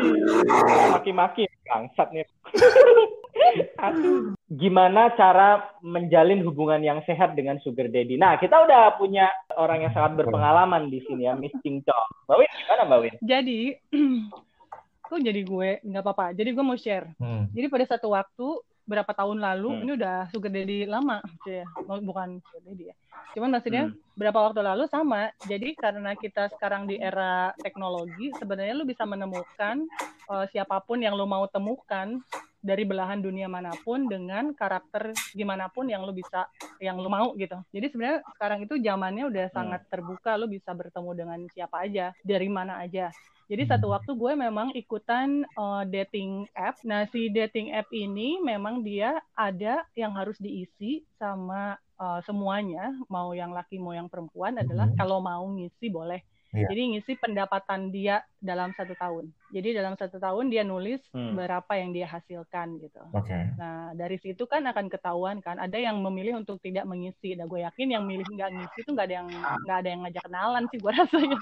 maki-maki 0.94 1.44
bangsat 1.66 2.10
nih. 2.14 2.26
Aduh. 3.86 4.34
Gimana 4.50 5.14
cara 5.14 5.76
menjalin 5.84 6.42
hubungan 6.46 6.82
yang 6.82 7.00
sehat 7.06 7.36
dengan 7.38 7.60
sugar 7.62 7.92
daddy? 7.92 8.16
Nah, 8.18 8.40
kita 8.40 8.64
udah 8.66 8.96
punya 8.98 9.30
orang 9.60 9.86
yang 9.86 9.94
sangat 9.94 10.18
berpengalaman 10.24 10.88
di 10.90 11.04
sini 11.06 11.28
ya, 11.30 11.36
Miss 11.36 11.54
Ching 11.62 11.84
Chong. 11.84 12.08
Mbak 12.26 12.38
Win, 12.42 12.52
gimana 12.64 12.82
Mbak 12.88 13.00
Win? 13.02 13.16
Jadi, 13.22 13.60
kok 15.10 15.22
jadi 15.22 15.42
gue 15.46 15.70
nggak 15.84 16.04
apa-apa. 16.04 16.26
Jadi 16.34 16.50
gue 16.56 16.64
mau 16.66 16.80
share. 16.80 17.12
Hmm. 17.22 17.52
Jadi 17.54 17.68
pada 17.70 17.86
satu 17.86 18.16
waktu 18.16 18.48
berapa 18.86 19.12
tahun 19.18 19.42
lalu 19.42 19.70
hmm. 19.74 19.82
ini 19.82 19.92
udah 19.98 20.18
sugar 20.30 20.54
daddy 20.54 20.86
lama 20.86 21.18
ya 21.50 21.66
bukan 22.06 22.38
sugar 22.38 22.62
daddy 22.70 22.94
ya 22.94 22.96
cuman 23.36 23.60
maksudnya 23.60 23.92
hmm. 23.92 24.16
berapa 24.16 24.40
waktu 24.50 24.64
lalu 24.64 24.88
sama 24.88 25.30
jadi 25.44 25.76
karena 25.76 26.16
kita 26.16 26.48
sekarang 26.56 26.88
di 26.88 26.96
era 26.96 27.52
teknologi 27.60 28.32
sebenarnya 28.40 28.74
lu 28.80 28.88
bisa 28.88 29.04
menemukan 29.04 29.84
uh, 30.32 30.48
siapa 30.50 30.80
pun 30.82 31.04
yang 31.04 31.20
lu 31.20 31.28
mau 31.28 31.44
temukan 31.52 32.24
dari 32.66 32.82
belahan 32.82 33.22
dunia 33.22 33.46
mana 33.46 33.70
pun 33.86 34.10
dengan 34.10 34.50
karakter 34.58 35.14
gimana 35.38 35.70
pun 35.70 35.86
yang 35.86 36.02
lu 36.02 36.18
bisa 36.18 36.50
yang 36.82 36.98
lu 36.98 37.14
mau 37.14 37.38
gitu. 37.38 37.62
Jadi 37.70 37.94
sebenarnya 37.94 38.20
sekarang 38.34 38.60
itu 38.66 38.74
zamannya 38.82 39.30
udah 39.30 39.46
hmm. 39.54 39.56
sangat 39.56 39.82
terbuka, 39.86 40.34
lu 40.34 40.50
bisa 40.50 40.74
bertemu 40.74 41.12
dengan 41.14 41.40
siapa 41.54 41.86
aja, 41.86 42.10
dari 42.26 42.50
mana 42.50 42.82
aja. 42.82 43.14
Jadi 43.46 43.70
satu 43.70 43.94
waktu 43.94 44.18
gue 44.18 44.34
memang 44.34 44.74
ikutan 44.74 45.46
uh, 45.54 45.86
dating 45.86 46.50
app. 46.58 46.82
Nah 46.82 47.06
si 47.14 47.30
dating 47.30 47.78
app 47.78 47.86
ini 47.94 48.42
memang 48.42 48.82
dia 48.82 49.22
ada 49.38 49.86
yang 49.94 50.18
harus 50.18 50.34
diisi 50.42 51.06
sama 51.22 51.78
uh, 52.00 52.20
semuanya, 52.24 52.94
mau 53.08 53.32
yang 53.32 53.52
laki 53.52 53.80
mau 53.82 53.94
yang 53.96 54.12
perempuan 54.12 54.58
adalah 54.60 54.90
hmm. 54.90 54.98
kalau 54.98 55.20
mau 55.24 55.44
ngisi 55.46 55.92
boleh. 55.92 56.22
Yeah. 56.56 56.72
Jadi 56.72 56.82
ngisi 56.96 57.14
pendapatan 57.20 57.92
dia 57.92 58.24
dalam 58.40 58.72
satu 58.80 58.96
tahun. 58.96 59.28
Jadi 59.52 59.76
dalam 59.76 60.00
satu 60.00 60.24
tahun 60.24 60.48
dia 60.48 60.64
nulis 60.64 61.04
hmm. 61.12 61.36
berapa 61.36 61.74
yang 61.76 61.92
dia 61.92 62.08
hasilkan 62.08 62.80
gitu. 62.80 63.04
Okay. 63.12 63.52
Nah 63.60 63.92
dari 63.92 64.16
situ 64.24 64.48
kan 64.48 64.64
akan 64.64 64.88
ketahuan 64.88 65.44
kan. 65.44 65.60
Ada 65.60 65.92
yang 65.92 66.00
memilih 66.00 66.40
untuk 66.40 66.64
tidak 66.64 66.88
mengisi. 66.88 67.36
Dan 67.36 67.52
gue 67.52 67.60
yakin 67.60 68.00
yang 68.00 68.08
milih 68.08 68.24
nggak 68.24 68.56
ngisi 68.56 68.78
itu 68.88 68.90
nggak 68.96 69.08
ada 69.12 69.16
yang 69.20 69.28
nggak 69.68 69.78
ada 69.84 69.90
yang 69.92 70.02
ngajak 70.08 70.24
kenalan 70.24 70.64
sih 70.72 70.80
gue 70.80 70.92
rasanya 71.04 71.40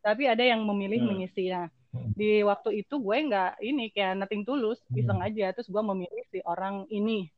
tapi 0.00 0.24
ada 0.26 0.40
yang 0.40 0.64
memilih 0.64 1.04
hmm. 1.04 1.08
mengisi 1.08 1.52
nah 1.52 1.68
hmm. 1.92 2.16
di 2.16 2.40
waktu 2.44 2.84
itu 2.84 2.94
gue 2.98 3.16
nggak 3.28 3.60
ini 3.60 3.92
kayak 3.92 4.24
nothing 4.24 4.42
tulus 4.42 4.80
hmm. 4.88 5.00
iseng 5.00 5.20
aja 5.20 5.52
terus 5.52 5.68
gue 5.68 5.82
memilih 5.84 6.24
si 6.32 6.40
orang 6.44 6.88
ini 6.88 7.28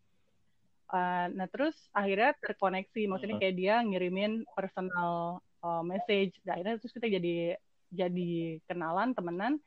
uh, 0.93 1.27
nah 1.33 1.49
terus 1.49 1.75
akhirnya 1.97 2.37
terkoneksi. 2.39 3.09
Maksudnya 3.09 3.37
kayak 3.41 3.57
dia 3.57 3.75
ngirimin 3.81 4.45
personal 4.53 5.41
uh, 5.65 5.83
message. 5.83 6.37
Nah, 6.45 6.61
akhirnya 6.61 6.77
terus 6.79 6.95
kita 6.95 7.09
jadi 7.09 7.57
jadi 7.93 8.61
kenalan 8.69 9.17
temenan. 9.17 9.59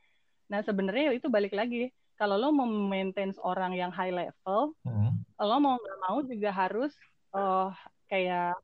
Nah 0.48 0.62
sebenarnya 0.62 1.14
itu 1.18 1.28
balik 1.28 1.58
lagi. 1.58 1.90
Kalau 2.16 2.40
lo 2.40 2.56
mau 2.56 2.64
maintain 2.64 3.36
orang 3.44 3.76
yang 3.76 3.92
high 3.92 4.14
level, 4.14 4.72
hmm. 4.88 5.12
lo 5.36 5.56
mau 5.60 5.76
nggak 5.76 6.00
mau 6.08 6.18
juga 6.24 6.50
harus 6.56 6.96
uh, 7.36 7.76
kayak 8.08 8.56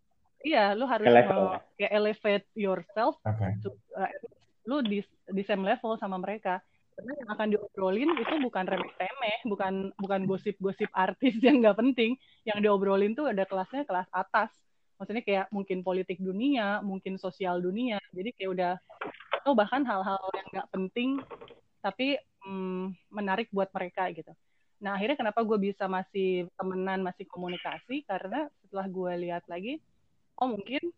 iya 0.47 0.71
lu 0.71 0.88
harus 0.88 1.06
level, 1.12 1.52
ya? 1.52 1.60
kayak 1.76 1.91
elevate 1.91 2.47
yourself 2.56 3.19
okay. 3.28 3.60
to, 3.60 3.76
uh, 4.00 4.08
lu 4.63 4.80
di 4.82 5.04
di 5.28 5.43
same 5.43 5.67
level 5.67 6.00
sama 6.00 6.15
mereka 6.15 6.63
karena 6.96 7.14
yang 7.18 7.30
akan 7.34 7.48
diobrolin 7.56 8.12
itu 8.20 8.36
bukan 8.44 8.66
remeh-temeh, 8.68 9.40
bukan 9.48 9.74
bukan 9.98 10.22
gosip-gosip 10.28 10.90
artis 10.94 11.36
yang 11.46 11.64
nggak 11.64 11.78
penting. 11.80 12.16
Yang 12.46 12.60
diobrolin 12.68 13.14
tuh 13.18 13.32
ada 13.32 13.48
kelasnya 13.48 13.88
kelas 13.88 14.10
atas. 14.12 14.52
Maksudnya 15.02 15.24
kayak 15.26 15.46
mungkin 15.50 15.82
politik 15.82 16.22
dunia, 16.22 16.84
mungkin 16.86 17.18
sosial 17.18 17.58
dunia. 17.58 17.98
Jadi 18.14 18.30
kayak 18.38 18.52
udah 18.54 18.74
atau 19.42 19.58
bahkan 19.58 19.82
hal-hal 19.82 20.22
yang 20.38 20.48
nggak 20.54 20.70
penting 20.70 21.18
tapi 21.82 22.14
hmm, 22.46 22.94
menarik 23.10 23.50
buat 23.50 23.74
mereka 23.74 24.14
gitu. 24.14 24.30
Nah 24.86 24.98
akhirnya 24.98 25.18
kenapa 25.18 25.42
gue 25.42 25.58
bisa 25.58 25.90
masih 25.90 26.46
temenan, 26.54 27.02
masih 27.02 27.26
komunikasi 27.26 28.06
karena 28.06 28.46
setelah 28.62 28.86
gue 28.86 29.12
lihat 29.26 29.44
lagi, 29.50 29.82
oh 30.38 30.54
mungkin 30.54 30.94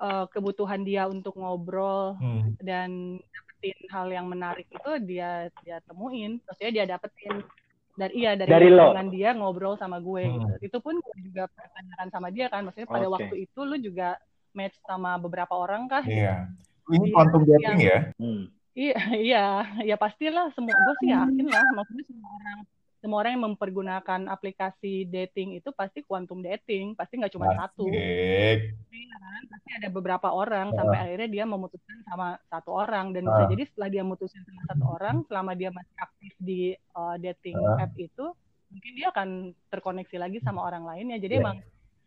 uh, 0.00 0.28
kebutuhan 0.28 0.84
dia 0.84 1.08
untuk 1.08 1.36
ngobrol 1.36 2.20
hmm. 2.20 2.60
dan 2.60 3.20
dapetin 3.60 3.92
hal 3.92 4.08
yang 4.08 4.26
menarik 4.26 4.64
itu 4.72 4.90
dia 5.04 5.52
dia 5.60 5.84
temuin, 5.84 6.40
maksudnya 6.48 6.72
dia 6.72 6.84
dapetin 6.96 7.44
dari 7.92 8.12
iya 8.16 8.32
dari, 8.32 8.48
dari 8.48 8.68
dengan 8.72 9.08
dia 9.12 9.30
ngobrol 9.36 9.76
sama 9.76 10.00
gue 10.00 10.24
hmm. 10.24 10.32
gitu. 10.32 10.52
Itu 10.72 10.78
pun 10.80 10.96
gue 10.96 11.16
juga 11.20 11.44
pertanyakan 11.52 12.08
sama 12.08 12.28
dia 12.32 12.48
kan, 12.48 12.64
maksudnya 12.64 12.88
pada 12.88 13.06
okay. 13.06 13.12
waktu 13.12 13.34
itu 13.44 13.60
lu 13.60 13.76
juga 13.76 14.16
match 14.56 14.80
sama 14.88 15.20
beberapa 15.20 15.52
orang 15.52 15.92
kah? 15.92 16.04
Iya. 16.08 16.48
Ini 16.88 17.06
quantum 17.12 17.44
dating 17.44 17.78
ya? 17.84 17.98
Hmm. 18.16 18.48
Iya, 18.72 18.98
iya, 19.28 19.44
ya 19.84 19.96
pastilah 20.00 20.48
semua 20.56 20.72
gue 20.72 20.94
sih 21.04 21.12
yakin 21.12 21.46
lah, 21.52 21.66
maksudnya 21.76 22.04
semua 22.08 22.30
orang 22.40 22.58
semua 23.00 23.24
orang 23.24 23.32
yang 23.32 23.44
mempergunakan 23.52 24.28
aplikasi 24.28 25.08
dating 25.08 25.56
itu 25.56 25.72
pasti 25.72 26.04
quantum 26.04 26.44
dating, 26.44 26.92
pasti 26.92 27.16
nggak 27.16 27.32
cuma 27.32 27.48
satu. 27.56 27.88
Iya 27.88 29.16
kan? 29.16 29.42
Pasti 29.48 29.70
ada 29.80 29.88
beberapa 29.88 30.28
orang 30.28 30.68
uh. 30.70 30.76
sampai 30.76 30.98
akhirnya 31.08 31.28
dia 31.32 31.44
memutuskan 31.48 32.04
sama 32.04 32.36
satu 32.52 32.76
orang 32.76 33.16
dan 33.16 33.24
uh. 33.24 33.32
bisa 33.32 33.44
jadi 33.56 33.62
setelah 33.72 33.88
dia 33.88 34.02
memutuskan 34.04 34.44
sama 34.44 34.62
satu 34.68 34.84
orang, 35.00 35.16
selama 35.24 35.52
dia 35.56 35.70
masih 35.72 35.96
aktif 35.96 36.32
di 36.36 36.76
uh, 36.92 37.16
dating 37.16 37.56
uh. 37.56 37.80
app 37.80 37.92
itu, 37.96 38.24
mungkin 38.68 38.92
dia 38.92 39.06
akan 39.08 39.28
terkoneksi 39.72 40.16
lagi 40.20 40.38
sama 40.44 40.60
orang 40.60 40.84
lainnya. 40.84 41.16
Jadi 41.16 41.40
yeah. 41.40 41.42
emang 41.42 41.56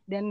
dan 0.05 0.25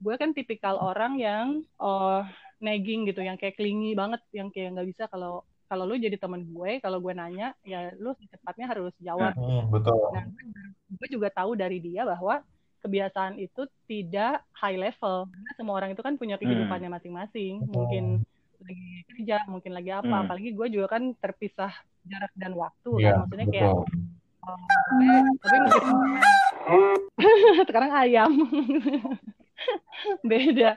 gue 0.00 0.14
kan 0.18 0.34
tipikal 0.34 0.74
orang 0.82 1.22
yang 1.22 1.62
uh, 1.78 2.26
nagging 2.58 3.06
gitu, 3.06 3.22
yang 3.22 3.38
kayak 3.38 3.54
clingy 3.54 3.94
banget, 3.94 4.18
yang 4.34 4.50
kayak 4.50 4.74
nggak 4.74 4.88
bisa 4.90 5.06
kalau 5.06 5.46
kalau 5.70 5.86
lu 5.86 5.94
jadi 5.94 6.18
teman 6.18 6.42
gue 6.42 6.82
kalau 6.82 6.98
gue 6.98 7.14
nanya 7.14 7.54
ya 7.62 7.94
lu 8.02 8.10
secepatnya 8.18 8.66
harus 8.66 8.90
jawab 8.98 9.38
hmm, 9.38 9.70
betul 9.70 10.10
nah 10.10 10.26
gue 10.90 11.08
juga 11.08 11.30
tahu 11.30 11.54
dari 11.54 11.78
dia 11.78 12.02
bahwa 12.02 12.42
kebiasaan 12.82 13.38
itu 13.38 13.70
tidak 13.86 14.42
high 14.58 14.74
level 14.74 15.30
karena 15.30 15.50
semua 15.54 15.78
orang 15.78 15.94
itu 15.94 16.02
kan 16.02 16.18
punya 16.18 16.34
hmm. 16.34 16.42
kehidupannya 16.42 16.90
masing-masing 16.90 17.62
hmm. 17.62 17.70
mungkin 17.70 18.04
lagi 18.60 18.90
kerja 19.14 19.36
mungkin 19.46 19.72
lagi 19.72 19.90
apa 19.94 20.10
hmm. 20.10 20.22
apalagi 20.26 20.50
gue 20.52 20.66
juga 20.74 20.86
kan 20.98 21.14
terpisah 21.16 21.72
jarak 22.04 22.32
dan 22.34 22.52
waktu 22.58 22.90
ya, 22.98 22.98
kan 22.98 23.00
iya, 23.00 23.20
maksudnya 23.22 23.46
betul. 23.46 23.54
kayak 23.54 23.70
oh, 23.70 23.84
tapi 25.38 25.56
mungkin 25.60 25.92
sekarang 27.68 27.92
ayam 27.92 28.32
beda 30.30 30.70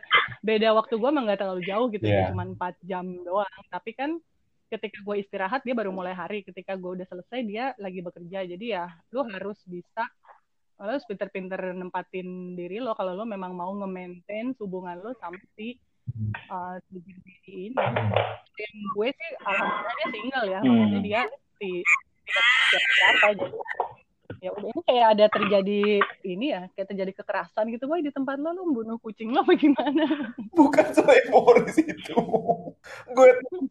beda 0.44 0.68
waktu 0.76 0.94
gue 1.00 1.10
emang 1.10 1.32
gak 1.32 1.40
terlalu 1.40 1.64
jauh 1.64 1.88
gitu 1.88 2.04
yeah. 2.04 2.16
ya 2.16 2.22
iya. 2.28 2.30
cuma 2.36 2.44
empat 2.44 2.76
jam 2.84 3.06
doang 3.24 3.64
tapi 3.72 3.96
kan 3.96 4.20
ketika 4.78 4.98
gue 5.06 5.16
istirahat 5.22 5.62
dia 5.62 5.78
baru 5.78 5.94
mulai 5.94 6.18
hari. 6.18 6.42
Ketika 6.42 6.74
gue 6.74 7.02
udah 7.02 7.08
selesai 7.08 7.40
dia 7.46 7.66
lagi 7.78 8.02
bekerja. 8.02 8.46
Jadi 8.46 8.66
ya 8.74 8.90
lu 9.14 9.22
harus 9.30 9.62
bisa 9.70 10.04
lu 10.82 10.90
harus 10.90 11.06
pinter-pinter 11.06 11.72
nempatin 11.78 12.58
diri 12.58 12.82
lo 12.82 12.98
kalau 12.98 13.14
lo 13.14 13.24
memang 13.24 13.54
mau 13.54 13.72
nge-maintain 13.78 14.58
hubungan 14.58 15.00
lo 15.00 15.14
sama 15.22 15.38
si 15.54 15.78
uh, 16.50 16.82
si 16.90 16.98
diri 17.00 17.34
ini. 17.72 17.78
Yang 18.58 18.76
gue 18.98 19.10
sih 19.14 19.30
alhamdulillah 19.46 19.94
dia 19.94 20.08
single 20.10 20.48
ya. 20.50 20.60
Maksudnya 20.66 21.00
hmm. 21.00 21.06
dia 21.06 21.22
si 21.62 21.70
siapa 22.74 23.36
jadi 23.36 23.83
ya 24.44 24.52
udah 24.52 24.70
ini 24.76 24.82
kayak 24.84 25.08
ada 25.16 25.26
terjadi 25.32 25.82
ini 26.28 26.46
ya 26.52 26.62
kayak 26.76 26.88
terjadi 26.92 27.12
kekerasan 27.16 27.72
gitu 27.72 27.88
boy 27.88 28.04
di 28.04 28.12
tempat 28.12 28.36
lo 28.44 28.52
lo 28.52 28.68
bunuh 28.68 29.00
kucing 29.00 29.32
lo 29.32 29.48
bagaimana 29.48 30.04
bukan 30.60 30.86
soal 30.92 31.16
Boris 31.32 31.80
itu. 31.80 32.16
Gue 33.16 33.30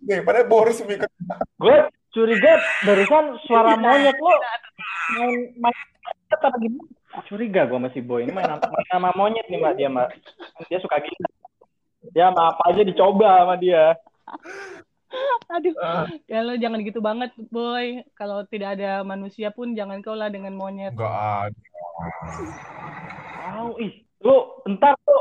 nih 0.08 0.24
pada 0.24 0.48
Boris 0.48 0.80
mikir 0.80 1.12
gue 1.60 1.76
curiga 2.16 2.56
barusan 2.88 3.36
suara 3.44 3.76
monyet 3.76 4.16
lo 4.16 4.32
main 5.20 5.52
main 5.60 5.78
apa 6.32 6.48
gimana? 6.56 6.88
Curiga 7.28 7.68
gue 7.68 7.76
masih 7.76 8.00
boy. 8.00 8.24
Ini 8.24 8.32
main, 8.32 8.56
main 8.56 8.86
sama 8.88 9.12
monyet 9.12 9.44
nih 9.52 9.60
mbak 9.60 9.76
dia 9.76 9.92
mbak. 9.92 10.08
Dia 10.72 10.80
suka 10.80 10.96
gitu 11.04 11.28
ya 12.10 12.34
apa 12.34 12.62
aja 12.66 12.82
dicoba 12.82 13.46
sama 13.46 13.54
dia 13.62 13.94
Aduh, 15.52 15.74
uh. 15.76 16.08
ya 16.26 16.40
lo 16.40 16.56
jangan 16.56 16.80
gitu 16.80 17.04
banget, 17.04 17.30
boy. 17.52 18.00
Kalau 18.16 18.44
tidak 18.48 18.80
ada 18.80 19.04
manusia 19.04 19.52
pun 19.52 19.76
jangan 19.76 20.00
kau 20.00 20.16
lah 20.16 20.32
dengan 20.32 20.56
monyet. 20.56 20.96
Gak 20.96 21.16
ada. 21.48 21.60
Oh, 23.60 23.76
ih, 23.76 24.02
lo 24.24 24.64
entar 24.64 24.96
lo 25.04 25.18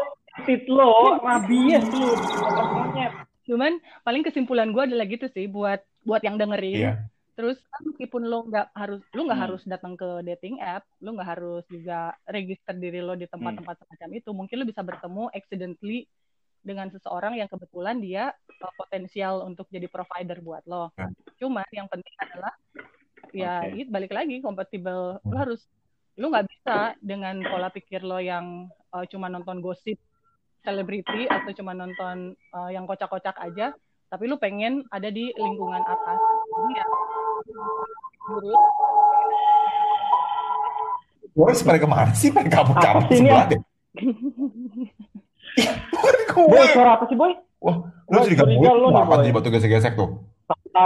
tit 0.47 0.63
lo 0.71 1.19
rabies 1.19 1.83
lo 1.91 2.63
monyet. 2.71 3.11
Cuman 3.43 3.81
paling 4.07 4.23
kesimpulan 4.23 4.71
gue 4.71 4.83
adalah 4.85 5.05
gitu 5.09 5.27
sih 5.35 5.51
buat 5.51 5.83
buat 6.07 6.23
yang 6.23 6.39
dengerin. 6.39 6.79
Yeah. 6.79 6.97
Terus 7.35 7.57
meskipun 7.81 8.27
lo 8.27 8.45
nggak 8.45 8.69
harus 8.75 9.01
lo 9.15 9.25
nggak 9.25 9.39
hmm. 9.39 9.47
harus 9.49 9.61
datang 9.65 9.97
ke 9.97 10.21
dating 10.27 10.61
app, 10.61 10.85
lo 11.01 11.17
nggak 11.17 11.29
harus 11.37 11.63
juga 11.67 12.13
register 12.29 12.75
diri 12.77 13.01
lo 13.01 13.17
di 13.17 13.25
tempat-tempat 13.25 13.75
hmm. 13.75 13.81
semacam 13.87 14.09
itu. 14.13 14.29
Mungkin 14.29 14.55
lo 14.61 14.65
bisa 14.67 14.81
bertemu 14.85 15.23
accidentally 15.33 16.05
dengan 16.61 16.87
seseorang 16.93 17.37
yang 17.37 17.49
kebetulan 17.49 17.97
dia 17.97 18.29
uh, 18.33 18.73
potensial 18.77 19.45
untuk 19.45 19.65
jadi 19.73 19.89
provider 19.89 20.37
buat 20.41 20.63
lo. 20.69 20.93
Okay. 20.93 21.09
Cuma 21.41 21.65
yang 21.73 21.89
penting 21.89 22.13
adalah 22.21 22.53
ya 23.33 23.65
okay. 23.65 23.85
balik 23.89 24.13
lagi 24.13 24.39
kompatibel. 24.39 25.17
Lo 25.25 25.33
hmm. 25.33 25.41
harus 25.41 25.61
lo 26.15 26.29
nggak 26.29 26.47
bisa 26.47 26.77
dengan 27.01 27.41
pola 27.41 27.73
pikir 27.73 28.05
lo 28.05 28.21
yang 28.21 28.69
uh, 28.93 29.05
cuma 29.09 29.31
nonton 29.31 29.63
gosip 29.63 29.97
selebriti 30.61 31.25
atau 31.25 31.49
cuma 31.57 31.73
nonton 31.73 32.37
uh, 32.53 32.69
yang 32.69 32.85
kocak-kocak 32.85 33.33
aja, 33.41 33.73
tapi 34.13 34.29
lo 34.29 34.37
pengen 34.37 34.85
ada 34.93 35.09
di 35.09 35.33
lingkungan 35.33 35.81
atas. 35.81 36.19
Jadi 36.53 36.71
ya 36.77 36.85
Boris 41.33 41.63
pada 41.65 41.79
ke 41.81 41.87
mana 41.89 42.13
sih? 42.13 42.29
Pada 42.29 42.49
kabur-kabur 42.51 43.09
deh. 43.09 43.61
Boy, 46.31 46.65
suara 46.71 46.97
apa 46.97 47.05
sih, 47.07 47.17
Boy? 47.17 47.35
Wah, 47.61 47.77
lu 48.09 48.17
jadi 48.25 48.41
gak 48.41 48.47
boy, 48.57 48.97
apa 48.97 49.13
nih 49.21 49.31
batu 49.35 49.53
gesek-gesek 49.53 49.93
tuh? 49.93 50.25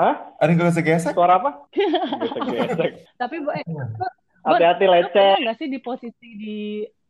Hah? 0.00 0.14
Ada 0.40 0.48
yang 0.48 0.58
gesek-gesek? 0.70 1.12
Suara 1.12 1.36
apa? 1.42 1.68
Gesek-gesek. 1.74 2.90
Tapi, 3.20 3.36
Boy, 3.44 3.60
hati-hati 4.44 4.86
lecet. 4.88 5.36
Enggak 5.44 5.56
sih 5.60 5.68
di 5.68 5.78
posisi 5.82 6.28
di 6.38 6.58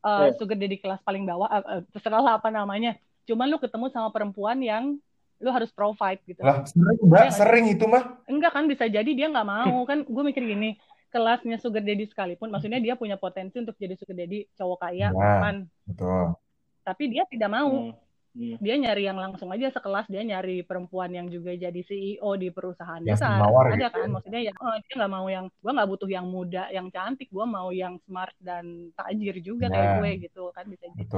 uh, 0.03 0.35
sugar 0.35 0.59
daddy 0.59 0.77
kelas 0.83 1.01
paling 1.07 1.23
bawah, 1.29 1.49
uh, 1.49 1.83
terserah 1.95 2.23
lah 2.23 2.35
apa 2.43 2.51
namanya. 2.51 2.97
Cuman 3.29 3.47
lu 3.47 3.63
ketemu 3.63 3.87
sama 3.95 4.11
perempuan 4.11 4.59
yang 4.59 4.99
lu 5.41 5.49
harus 5.49 5.73
provide 5.73 6.21
gitu. 6.29 6.45
Lah, 6.45 6.69
sering, 6.69 7.01
Mbak, 7.01 7.27
sering 7.33 7.65
itu 7.73 7.85
mah. 7.89 8.21
Enggak 8.29 8.53
kan, 8.53 8.69
bisa 8.69 8.85
jadi 8.91 9.09
dia 9.09 9.31
nggak 9.33 9.49
mau. 9.49 9.87
Kan 9.89 10.05
gue 10.05 10.23
mikir 10.27 10.45
gini, 10.45 10.77
kelasnya 11.11 11.59
sugar 11.59 11.83
daddy 11.83 12.07
sekalipun, 12.07 12.49
maksudnya 12.49 12.79
dia 12.79 12.95
punya 12.95 13.19
potensi 13.19 13.59
untuk 13.59 13.75
jadi 13.77 13.99
sugar 13.99 14.17
daddy 14.17 14.47
cowok 14.55 14.79
kaya, 14.79 15.11
nah, 15.11 15.39
kan. 15.43 15.57
Betul. 15.85 16.39
Tapi 16.87 17.05
dia 17.11 17.27
tidak 17.27 17.51
mau. 17.51 17.91
Hmm. 17.91 18.09
Hmm. 18.31 18.55
Dia 18.63 18.79
nyari 18.79 19.11
yang 19.11 19.19
langsung 19.19 19.51
aja 19.51 19.75
sekelas, 19.75 20.07
dia 20.07 20.23
nyari 20.23 20.63
perempuan 20.63 21.11
yang 21.11 21.27
juga 21.27 21.51
jadi 21.51 21.83
CEO 21.83 22.31
di 22.39 22.55
perusahaan 22.55 23.03
yang 23.03 23.19
besar. 23.19 23.43
Mawar, 23.43 23.75
ada 23.75 23.91
gitu. 23.91 23.99
kan, 23.99 24.07
maksudnya 24.07 24.41
ya 24.47 24.53
oh, 24.55 24.79
dia 24.87 24.95
nggak 25.03 25.13
mau 25.19 25.27
yang, 25.27 25.47
gue 25.51 25.73
nggak 25.75 25.91
butuh 25.91 26.07
yang 26.07 26.27
muda, 26.31 26.71
yang 26.71 26.87
cantik, 26.95 27.27
gue 27.27 27.43
mau 27.43 27.75
yang 27.75 27.99
smart 28.07 28.31
dan 28.39 28.95
tajir 28.95 29.35
juga 29.43 29.67
nah, 29.67 29.75
kayak 29.75 29.91
gue 29.99 30.11
gitu 30.31 30.43
kan 30.55 30.63
bisa 30.71 30.87
jadi. 30.95 31.11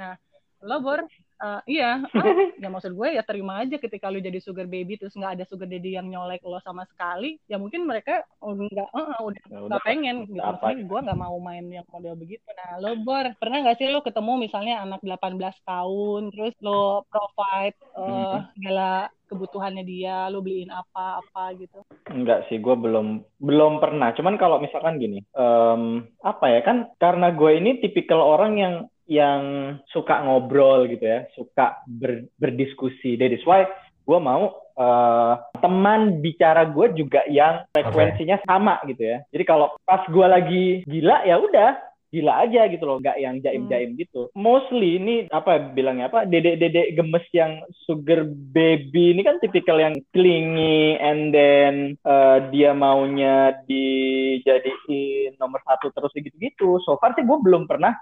Nah, 0.00 0.16
lo 0.64 0.76
bor 0.80 1.04
uh, 1.40 1.60
iya 1.68 2.02
ah, 2.16 2.34
ya 2.56 2.68
maksud 2.68 2.92
gue 2.92 3.08
ya 3.16 3.22
terima 3.24 3.60
aja 3.62 3.76
ketika 3.76 4.08
lu 4.08 4.20
jadi 4.20 4.40
sugar 4.40 4.68
baby 4.68 4.96
terus 4.96 5.16
nggak 5.16 5.40
ada 5.40 5.44
sugar 5.48 5.68
daddy 5.68 5.96
yang 5.96 6.08
nyolek 6.08 6.44
lo 6.44 6.60
sama 6.64 6.88
sekali 6.88 7.36
ya 7.50 7.60
mungkin 7.60 7.84
mereka 7.84 8.24
nggak 8.40 8.90
uh, 8.92 9.20
udah 9.20 9.42
ya 9.48 9.58
nggak 9.66 9.84
pengen. 9.84 10.16
gitu 10.28 10.40
maksudnya 10.40 10.84
gue 10.86 11.00
nggak 11.08 11.20
mau 11.20 11.36
main 11.40 11.66
yang 11.68 11.86
model 11.90 12.14
begitu. 12.16 12.44
Nah 12.52 12.80
lo 12.80 12.98
bor 13.02 13.26
pernah 13.36 13.64
nggak 13.64 13.78
sih 13.78 13.88
lo 13.90 14.00
ketemu 14.00 14.32
misalnya 14.48 14.84
anak 14.84 15.00
18 15.02 15.40
tahun 15.64 16.22
terus 16.32 16.54
lo 16.62 17.04
provide 17.08 17.78
uh, 17.96 18.46
segala 18.56 19.10
kebutuhannya 19.26 19.82
dia 19.82 20.30
lo 20.30 20.40
beliin 20.40 20.70
apa 20.70 21.20
apa 21.22 21.54
gitu? 21.58 21.82
Enggak 22.10 22.46
sih 22.46 22.62
gue 22.62 22.74
belum 22.74 23.22
belum 23.42 23.82
pernah. 23.82 24.14
Cuman 24.14 24.38
kalau 24.38 24.62
misalkan 24.62 25.02
gini 25.02 25.22
um, 25.34 26.06
apa 26.22 26.46
ya 26.50 26.60
kan 26.62 26.90
karena 27.02 27.34
gue 27.34 27.50
ini 27.58 27.82
tipikal 27.82 28.22
orang 28.22 28.52
yang 28.56 28.74
yang 29.06 29.74
suka 29.90 30.22
ngobrol 30.26 30.90
gitu 30.90 31.02
ya, 31.02 31.26
suka 31.38 31.82
ber, 31.86 32.26
berdiskusi. 32.38 33.14
That 33.18 33.32
is 33.32 33.42
why 33.46 33.66
gue 34.06 34.18
mau 34.22 34.54
uh, 34.78 35.34
teman 35.58 36.22
bicara 36.22 36.62
gue 36.70 36.94
juga 36.94 37.26
yang 37.26 37.66
frekuensinya 37.74 38.38
okay. 38.38 38.46
sama 38.46 38.78
gitu 38.86 39.02
ya. 39.02 39.18
Jadi 39.34 39.44
kalau 39.46 39.74
pas 39.82 40.06
gue 40.06 40.26
lagi 40.26 40.64
gila 40.86 41.26
ya 41.26 41.38
udah 41.42 41.70
gila 42.06 42.48
aja 42.48 42.70
gitu 42.70 42.86
loh, 42.86 43.02
nggak 43.02 43.18
yang 43.18 43.42
jaim-jaim 43.42 43.92
hmm. 43.92 44.00
gitu. 44.00 44.30
Mostly 44.38 45.02
ini 45.02 45.14
apa 45.28 45.58
bilangnya 45.74 46.06
apa 46.08 46.22
dedek-dedek 46.24 46.94
gemes 46.94 47.26
yang 47.34 47.60
sugar 47.84 48.24
baby 48.54 49.12
ini 49.12 49.26
kan 49.26 49.42
tipikal 49.42 49.76
yang 49.76 49.98
clingy 50.14 50.96
and 51.02 51.34
then 51.34 51.98
uh, 52.06 52.40
dia 52.54 52.72
maunya 52.72 53.58
dijadiin 53.66 55.34
nomor 55.36 55.60
satu 55.66 55.90
terus 55.92 56.14
gitu-gitu. 56.14 56.78
So 56.86 56.96
far 57.02 57.12
sih 57.18 57.26
gue 57.26 57.38
belum 57.42 57.66
pernah 57.66 57.92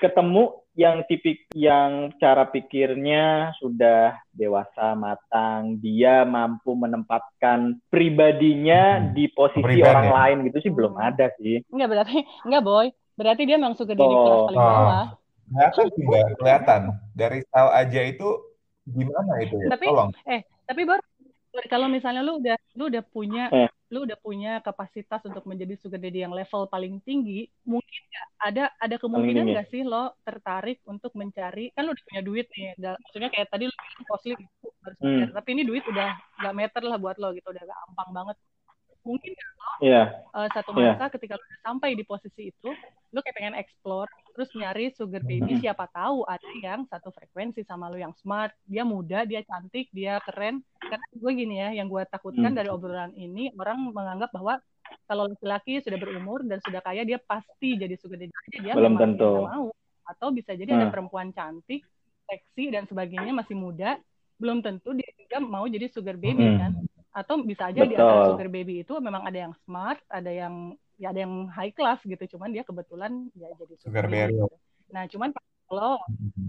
ketemu 0.00 0.60
yang 0.78 1.04
tipik 1.04 1.50
yang 1.52 2.14
cara 2.16 2.48
pikirnya 2.48 3.52
sudah 3.58 4.16
dewasa 4.32 4.96
matang 4.96 5.76
dia 5.82 6.24
mampu 6.24 6.72
menempatkan 6.72 7.76
pribadinya 7.92 9.02
hmm. 9.02 9.12
di 9.12 9.28
posisi 9.34 9.60
Pribadi. 9.60 9.84
orang 9.84 10.08
lain 10.08 10.36
gitu 10.48 10.58
sih 10.64 10.72
belum 10.72 10.94
ada 10.96 11.28
sih. 11.36 11.60
Enggak 11.68 11.88
berarti 11.90 12.18
enggak 12.46 12.62
boy. 12.64 12.86
Berarti 13.18 13.42
dia 13.44 13.56
memang 13.60 13.76
suka 13.76 13.92
diri 13.92 14.08
oh. 14.08 14.24
kelas 14.24 14.40
paling 14.48 14.62
bawah. 14.64 15.06
Kelihatan 15.50 15.86
sih 15.92 16.02
enggak 16.06 16.24
kelihatan. 16.40 16.80
Dari 17.12 17.38
style 17.44 17.72
aja 17.76 18.00
itu 18.06 18.28
gimana 18.88 19.32
itu 19.44 19.54
ya? 19.60 19.68
Tapi 19.76 19.86
Tolong. 19.90 20.10
eh 20.24 20.40
tapi 20.64 20.82
baru 20.86 21.02
kalau 21.66 21.86
misalnya 21.90 22.22
lu 22.22 22.38
udah 22.38 22.56
lu 22.78 22.88
udah 22.88 23.02
punya 23.04 23.50
eh 23.50 23.68
lu 23.90 24.06
udah 24.06 24.18
punya 24.22 24.62
kapasitas 24.62 25.18
untuk 25.26 25.42
menjadi 25.50 25.74
sugar 25.82 25.98
daddy 25.98 26.22
yang 26.22 26.30
level 26.30 26.70
paling 26.70 27.02
tinggi, 27.02 27.50
mungkin 27.66 28.00
gak 28.10 28.28
ada 28.40 28.64
ada 28.78 28.96
kemungkinan 29.02 29.50
nggak 29.50 29.68
sih 29.68 29.82
lo 29.82 30.14
tertarik 30.22 30.78
untuk 30.86 31.10
mencari 31.18 31.74
kan 31.74 31.84
lu 31.84 31.92
udah 31.92 32.04
punya 32.06 32.22
duit 32.22 32.46
nih, 32.54 32.78
maksudnya 32.78 33.30
kayak 33.34 33.50
tadi 33.50 33.66
lu 33.66 33.74
bilang 33.74 34.04
costly 34.06 34.34
harus 34.80 34.96
hmm. 35.02 35.34
tapi 35.34 35.48
ini 35.58 35.62
duit 35.66 35.84
udah 35.84 36.08
gak 36.40 36.54
meter 36.54 36.82
lah 36.86 36.96
buat 36.96 37.18
lo 37.18 37.34
gitu, 37.34 37.50
udah 37.50 37.64
gampang 37.66 38.10
banget 38.14 38.36
mungkin 39.00 39.32
kalau 39.32 39.76
yeah. 39.80 40.06
uh, 40.36 40.48
satu 40.52 40.76
iya. 40.76 40.92
masa 40.94 41.04
yeah. 41.08 41.10
ketika 41.12 41.34
lu 41.40 41.46
sampai 41.64 41.88
di 41.96 42.04
posisi 42.04 42.52
itu 42.52 42.70
lu 43.10 43.18
kayak 43.24 43.36
pengen 43.36 43.56
explore 43.56 44.10
terus 44.36 44.52
nyari 44.54 44.92
sugar 44.92 45.24
baby 45.24 45.56
mm-hmm. 45.56 45.62
siapa 45.64 45.88
tahu 45.90 46.22
ada 46.28 46.50
yang 46.60 46.84
satu 46.86 47.10
frekuensi 47.10 47.64
sama 47.64 47.88
lu 47.88 47.98
yang 47.98 48.14
smart 48.20 48.52
dia 48.68 48.84
muda 48.84 49.24
dia 49.24 49.40
cantik 49.42 49.88
dia 49.90 50.20
keren 50.22 50.60
karena 50.78 51.06
gue 51.10 51.32
gini 51.32 51.56
ya 51.58 51.68
yang 51.80 51.88
gue 51.88 52.02
takutkan 52.06 52.52
mm. 52.52 52.58
dari 52.60 52.68
obrolan 52.68 53.12
ini 53.16 53.50
orang 53.56 53.90
menganggap 53.90 54.30
bahwa 54.30 54.60
kalau 55.06 55.30
laki-laki 55.30 55.78
sudah 55.82 55.98
berumur 55.98 56.42
dan 56.46 56.58
sudah 56.62 56.82
kaya 56.82 57.02
dia 57.06 57.18
pasti 57.22 57.78
jadi 57.78 57.94
sugar 57.98 58.18
baby 58.20 58.34
dia 58.62 58.74
belum 58.74 58.98
tentu 58.98 59.46
mau 59.46 59.70
atau 60.10 60.28
bisa 60.34 60.58
jadi 60.58 60.74
hmm. 60.74 60.78
ada 60.82 60.86
perempuan 60.90 61.30
cantik 61.30 61.86
seksi 62.26 62.74
dan 62.74 62.86
sebagainya 62.90 63.30
masih 63.30 63.54
muda 63.54 63.98
belum 64.42 64.58
tentu 64.64 64.90
dia 64.96 65.10
juga 65.14 65.38
mau 65.38 65.66
jadi 65.70 65.86
sugar 65.86 66.18
baby 66.18 66.42
hmm. 66.42 66.58
kan 66.58 66.72
atau 67.10 67.42
bisa 67.42 67.70
aja 67.70 67.82
Betul. 67.82 67.90
di 67.90 67.94
antara 67.98 68.22
sugar 68.30 68.48
baby 68.50 68.74
itu 68.86 68.94
memang 69.02 69.26
ada 69.26 69.38
yang 69.50 69.54
smart 69.66 69.98
ada 70.06 70.30
yang 70.30 70.78
ya 71.00 71.10
ada 71.10 71.26
yang 71.26 71.50
high 71.50 71.74
class 71.74 71.98
gitu 72.06 72.36
cuman 72.36 72.54
dia 72.54 72.62
kebetulan 72.62 73.26
ya 73.34 73.50
jadi 73.58 73.74
sugar, 73.82 74.04
sugar 74.04 74.06
baby 74.06 74.34
gitu. 74.38 74.56
nah 74.94 75.04
cuman 75.10 75.28
kalau 75.70 75.94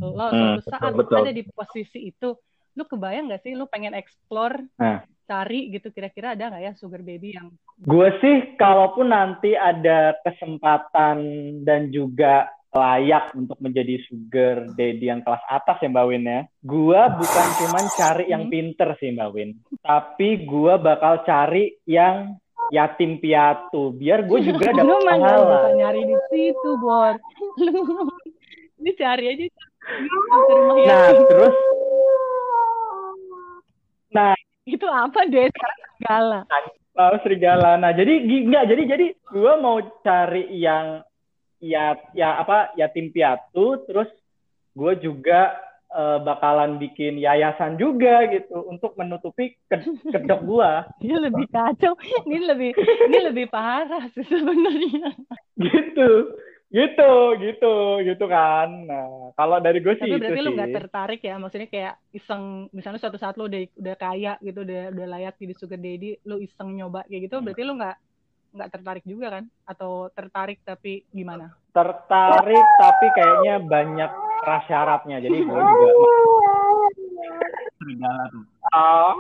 lo 0.02 0.28
hmm, 0.34 0.65
suatu 0.65 0.69
saat 0.69 0.93
betul, 0.97 1.17
ada 1.21 1.34
di 1.34 1.43
posisi 1.50 2.00
itu 2.13 2.30
lu 2.78 2.84
kebayang 2.88 3.30
gak 3.30 3.43
sih 3.43 3.54
lu 3.58 3.65
pengen 3.67 3.97
explore 3.97 4.62
nah. 4.78 5.02
cari 5.26 5.71
gitu 5.71 5.89
kira-kira 5.91 6.36
ada 6.36 6.52
nggak 6.52 6.63
ya 6.63 6.74
sugar 6.76 7.02
baby 7.04 7.36
yang 7.36 7.52
gue 7.82 8.10
sih 8.19 8.54
kalaupun 8.60 9.10
nanti 9.10 9.56
ada 9.58 10.13
kesempatan 10.21 11.17
dan 11.65 11.89
juga 11.89 12.52
layak 12.72 13.36
untuk 13.36 13.60
menjadi 13.60 14.00
sugar 14.08 14.72
daddy 14.80 15.12
yang 15.12 15.22
kelas 15.28 15.44
atas 15.52 15.78
ya 15.84 15.92
Mbak 15.92 16.06
Win 16.08 16.24
ya. 16.24 16.42
Gua 16.64 17.12
bukan 17.12 17.48
cuman 17.60 17.86
cari 18.00 18.26
yang 18.32 18.48
hmm. 18.48 18.52
pinter 18.52 18.90
sih 18.98 19.12
Mbak 19.12 19.30
Win, 19.36 19.50
tapi 19.84 20.48
gua 20.48 20.80
bakal 20.80 21.24
cari 21.28 21.76
yang 21.84 22.40
yatim 22.72 23.20
piatu 23.20 23.92
biar 23.92 24.24
gue 24.24 24.40
juga 24.48 24.72
dapat 24.80 25.04
pahala. 25.04 25.76
nyari 25.76 26.08
di 26.08 26.18
situ, 26.32 26.70
Bor. 26.80 27.20
Ini 28.82 28.92
cari 28.98 29.26
aja 29.30 29.46
Nah, 30.88 31.10
terus 31.28 31.56
Nah, 34.12 34.36
itu 34.68 34.88
apa 34.88 35.24
deh 35.32 35.48
serigala? 35.48 36.44
Oh, 37.00 37.16
serigala. 37.24 37.80
Nah, 37.80 37.96
jadi 37.96 38.20
enggak 38.20 38.68
jadi 38.68 38.84
jadi 38.84 39.06
gue 39.16 39.54
mau 39.64 39.80
cari 40.04 40.52
yang 40.52 41.00
ya 41.62 41.93
ya 42.17 42.41
apa 42.41 42.74
yatim 42.76 43.13
piatu 43.13 43.86
terus 43.86 44.10
gue 44.74 44.93
juga 45.00 45.56
uh, 45.91 46.19
bakalan 46.24 46.80
bikin 46.80 47.19
yayasan 47.19 47.76
juga 47.76 48.26
gitu 48.32 48.65
untuk 48.65 48.95
menutupi 48.95 49.60
kedok 49.69 50.41
gue 50.41 50.71
ini 51.06 51.15
lebih 51.19 51.45
kacau. 51.52 51.93
Ini 52.26 52.38
lebih 52.47 52.71
ini 52.80 53.19
lebih 53.32 53.45
parah 53.52 54.08
sih 54.15 54.26
sebenarnya. 54.26 55.12
Gitu. 55.60 56.10
Gitu 56.71 57.13
gitu 57.43 57.76
gitu 58.00 58.26
kan. 58.32 58.69
Nah 58.88 59.36
kalau 59.36 59.60
dari 59.60 59.84
gue 59.84 59.91
sih 60.00 60.08
tapi 60.08 60.24
berarti 60.24 60.39
itu 60.39 60.47
lu 60.47 60.52
nggak 60.56 60.76
tertarik 60.80 61.21
ya? 61.21 61.36
Maksudnya 61.36 61.67
kayak 61.67 61.93
iseng 62.15 62.71
misalnya 62.71 63.00
suatu 63.04 63.19
saat 63.19 63.36
lu 63.36 63.52
udah 63.52 63.62
udah 63.76 63.95
kaya 64.00 64.34
gitu 64.39 64.63
udah 64.63 64.95
udah 64.95 65.06
layak 65.19 65.36
jadi 65.36 65.54
sugar 65.60 65.80
daddy 65.84 66.15
lu 66.24 66.39
iseng 66.39 66.71
nyoba 66.80 67.04
kayak 67.12 67.28
gitu 67.28 67.43
berarti 67.43 67.62
lu 67.67 67.76
nggak 67.76 67.97
nggak 68.52 68.72
tertarik 68.72 69.04
juga 69.08 69.40
kan? 69.40 69.44
Atau 69.66 70.12
tertarik 70.12 70.60
tapi 70.64 71.04
gimana? 71.12 71.56
Tertarik 71.72 72.66
tapi 72.80 73.06
kayaknya 73.16 73.56
banyak 73.64 74.12
prasyaratnya. 74.44 75.18
Jadi 75.24 75.38
gue 75.44 75.60
juga 75.60 75.92
serigala 77.82 78.24
tuh. 78.30 78.46
Ah, 78.72 79.16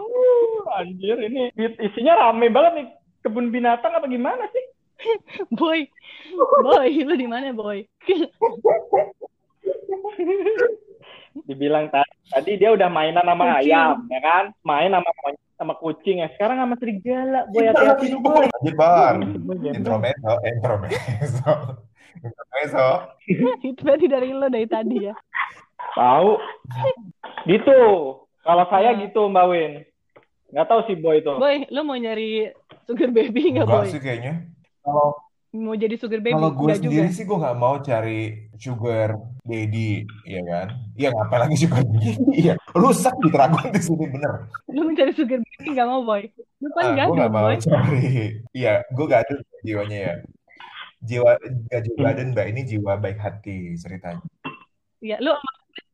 anjir 0.79 1.17
ini 1.17 1.51
isinya 1.79 2.27
rame 2.27 2.51
banget 2.51 2.73
nih. 2.77 2.87
Kebun 3.21 3.53
binatang 3.53 3.93
apa 3.93 4.09
gimana 4.09 4.49
sih? 4.49 4.65
boy, 5.57 5.85
boy, 6.61 6.89
lu 7.05 7.13
di 7.17 7.27
mana 7.29 7.53
boy? 7.53 7.85
Dibilang 11.47 11.87
tadi 12.27 12.59
dia 12.59 12.75
udah 12.75 12.91
mainan 12.91 13.23
sama 13.23 13.61
ayam, 13.61 14.03
ya 14.11 14.19
kan? 14.19 14.51
Main 14.67 14.91
sama 14.91 15.11
sama 15.61 15.77
kucing 15.77 16.25
ya. 16.25 16.27
Sekarang 16.33 16.57
sama 16.57 16.73
serigala. 16.81 17.45
Boy 17.53 17.69
hati-hati 17.69 18.09
lu 18.09 18.17
boy. 18.25 18.49
Bang. 18.73 19.37
Intromeso, 19.61 20.33
intromeso. 20.41 21.53
Intromeso. 22.17 22.87
Itu 23.69 23.79
berarti 23.85 24.09
dari 24.09 24.33
lo 24.33 24.49
dari 24.49 24.65
tadi 24.65 25.05
ya. 25.05 25.13
Tahu. 25.93 26.41
Gitu. 27.45 27.79
Kalau 28.41 28.65
saya 28.73 28.97
nah. 28.97 29.05
gitu 29.05 29.29
Mbak 29.29 29.45
Win. 29.53 29.73
Nggak 30.49 30.67
tahu 30.67 30.81
sih 30.89 30.97
Boy 30.97 31.21
itu. 31.21 31.31
Boy, 31.37 31.63
lo 31.69 31.85
mau 31.85 31.95
nyari 31.95 32.49
sugar 32.89 33.13
baby 33.13 33.55
nggak 33.55 33.69
Boy? 33.69 33.85
Enggak 33.85 33.93
sih 33.93 34.01
kayaknya. 34.01 34.49
Kalau 34.81 35.15
mau 35.51 35.75
jadi 35.75 35.95
sugar 35.99 36.23
baby 36.23 36.31
kalau 36.31 36.55
gue 36.55 36.71
sendiri 36.79 37.11
juga. 37.11 37.15
sih 37.15 37.23
gue 37.27 37.37
nggak 37.43 37.57
mau 37.59 37.75
cari 37.83 38.47
sugar 38.55 39.19
daddy 39.43 40.07
ya 40.23 40.41
kan 40.47 40.67
iya 40.95 41.09
ngapain 41.11 41.39
lagi 41.43 41.55
sugar 41.59 41.83
daddy 41.83 42.11
iya 42.39 42.53
rusak 42.71 43.11
di 43.19 43.29
Dragon 43.29 43.67
di 43.67 43.81
sini 43.83 44.05
bener 44.07 44.47
lu 44.71 44.81
mencari 44.87 45.11
sugar 45.11 45.43
baby 45.43 45.67
nggak 45.75 45.87
mau 45.91 46.01
boy 46.07 46.23
lu 46.63 46.67
kan 46.71 46.83
ah, 46.95 47.05
gue 47.05 47.15
nggak 47.19 47.33
mau 47.35 47.51
boy. 47.51 47.59
cari 47.59 48.07
iya 48.55 48.79
gue 48.95 49.05
gak 49.11 49.21
ada 49.27 49.33
jiwanya 49.67 49.97
ya 49.99 50.13
jiwa 51.03 51.31
gak 51.67 51.81
hmm. 51.83 52.15
dan 52.15 52.27
mbak 52.31 52.47
ini 52.55 52.61
jiwa 52.63 52.93
baik 52.95 53.19
hati 53.19 53.75
ceritanya 53.75 54.23
Iya, 55.01 55.17
lu 55.17 55.33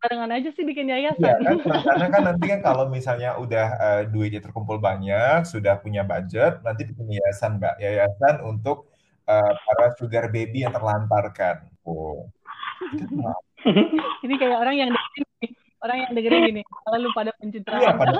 barengan 0.04 0.36
aja 0.36 0.52
sih 0.52 0.67
bikin 0.67 0.91
yayasan. 0.91 1.24
Ya, 1.24 1.39
kan? 1.39 1.58
Karena 1.88 2.08
kan 2.12 2.22
nanti 2.28 2.46
kan 2.52 2.60
kalau 2.60 2.91
misalnya 2.91 3.39
udah 3.39 3.67
uh, 3.80 4.04
duitnya 4.04 4.43
terkumpul 4.43 4.84
banyak, 4.84 5.48
sudah 5.48 5.80
punya 5.80 6.04
budget, 6.04 6.60
nanti 6.60 6.84
bikin 6.84 7.08
yayasan, 7.08 7.56
Mbak. 7.56 7.80
Yayasan 7.80 8.43
untuk 8.43 8.91
uh, 9.27 9.51
para 9.53 9.87
sugar 9.99 10.31
baby 10.31 10.63
yang 10.63 10.73
terlantarkan. 10.73 11.67
Oh. 11.83 12.31
Ini 14.23 14.33
kayak 14.39 14.57
orang 14.63 14.75
yang 14.79 14.89
dengerin, 14.95 15.51
orang 15.83 15.97
yang 16.07 16.11
dengerin 16.15 16.41
gini, 16.47 16.61
kalau 16.63 16.97
lu 17.03 17.09
pada 17.11 17.31
pencitraan. 17.35 17.81
Iya, 17.83 17.91
pada 17.99 18.11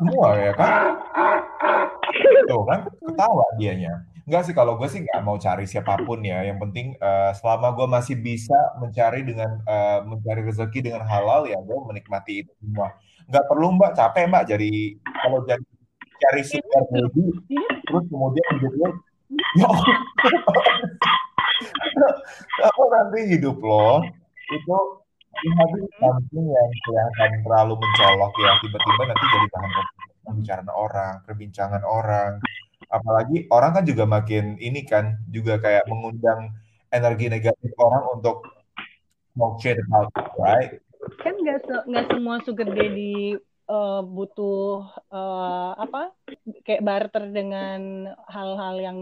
semua 0.00 0.28
ya 0.40 0.52
kan. 0.56 0.82
Tuh 2.48 2.62
kan 2.64 2.78
ketawa 2.88 3.46
dianya. 3.60 3.92
Enggak 4.24 4.42
sih 4.48 4.54
kalau 4.56 4.80
gue 4.80 4.88
sih 4.88 5.04
nggak 5.04 5.20
mau 5.20 5.36
cari 5.36 5.68
siapa 5.68 6.00
pun 6.00 6.24
ya. 6.24 6.40
Yang 6.48 6.58
penting 6.64 6.86
uh, 6.96 7.36
selama 7.36 7.76
gue 7.76 7.84
masih 7.84 8.16
bisa 8.16 8.56
mencari 8.80 9.20
dengan 9.20 9.60
uh, 9.68 10.00
mencari 10.08 10.40
rezeki 10.48 10.80
dengan 10.88 11.04
halal 11.04 11.44
ya 11.44 11.60
gue 11.60 11.78
menikmati 11.84 12.48
itu 12.48 12.52
semua. 12.56 12.96
Nggak 13.28 13.44
perlu 13.44 13.76
mbak 13.76 13.92
capek 13.92 14.24
mbak 14.24 14.44
jadi 14.48 14.72
kalau 15.04 15.44
jadi 15.44 15.64
cari 16.24 16.42
sugar 16.46 16.82
baby 16.88 17.24
terus 17.84 18.04
kemudian 18.08 18.46
hidupnya 18.56 18.88
ya 19.60 19.70
Kalau 22.64 22.86
nanti 22.90 23.20
hidup 23.34 23.58
lo 23.62 24.02
itu 24.52 24.76
habis 25.34 25.84
something 25.98 26.46
yang 26.46 26.70
kelihatan 26.86 27.30
terlalu 27.42 27.74
mencolok 27.78 28.32
ya 28.38 28.52
tiba-tiba 28.62 29.02
nanti 29.10 29.24
jadi 29.34 29.46
bahan 29.50 29.70
pembicaraan 30.24 30.70
orang, 30.72 31.14
perbincangan 31.28 31.82
orang. 31.84 32.40
Apalagi 32.88 33.50
orang 33.50 33.70
kan 33.76 33.84
juga 33.84 34.04
makin 34.06 34.56
ini 34.62 34.86
kan 34.86 35.18
juga 35.28 35.58
kayak 35.58 35.84
mengundang 35.90 36.54
energi 36.94 37.26
negatif 37.26 37.70
orang 37.76 38.04
untuk 38.14 38.46
smoke 39.34 39.58
shit 39.58 39.76
about 39.90 40.08
right? 40.38 40.78
Kan 41.20 41.34
nggak 41.42 41.66
se 41.66 41.74
semua 42.08 42.38
sugar 42.46 42.70
daddy 42.70 43.36
uh, 43.68 44.00
butuh 44.04 44.84
uh, 45.08 45.72
apa 45.76 46.12
kayak 46.64 46.84
barter 46.84 47.24
dengan 47.32 48.08
hal-hal 48.28 48.76
yang 48.80 48.98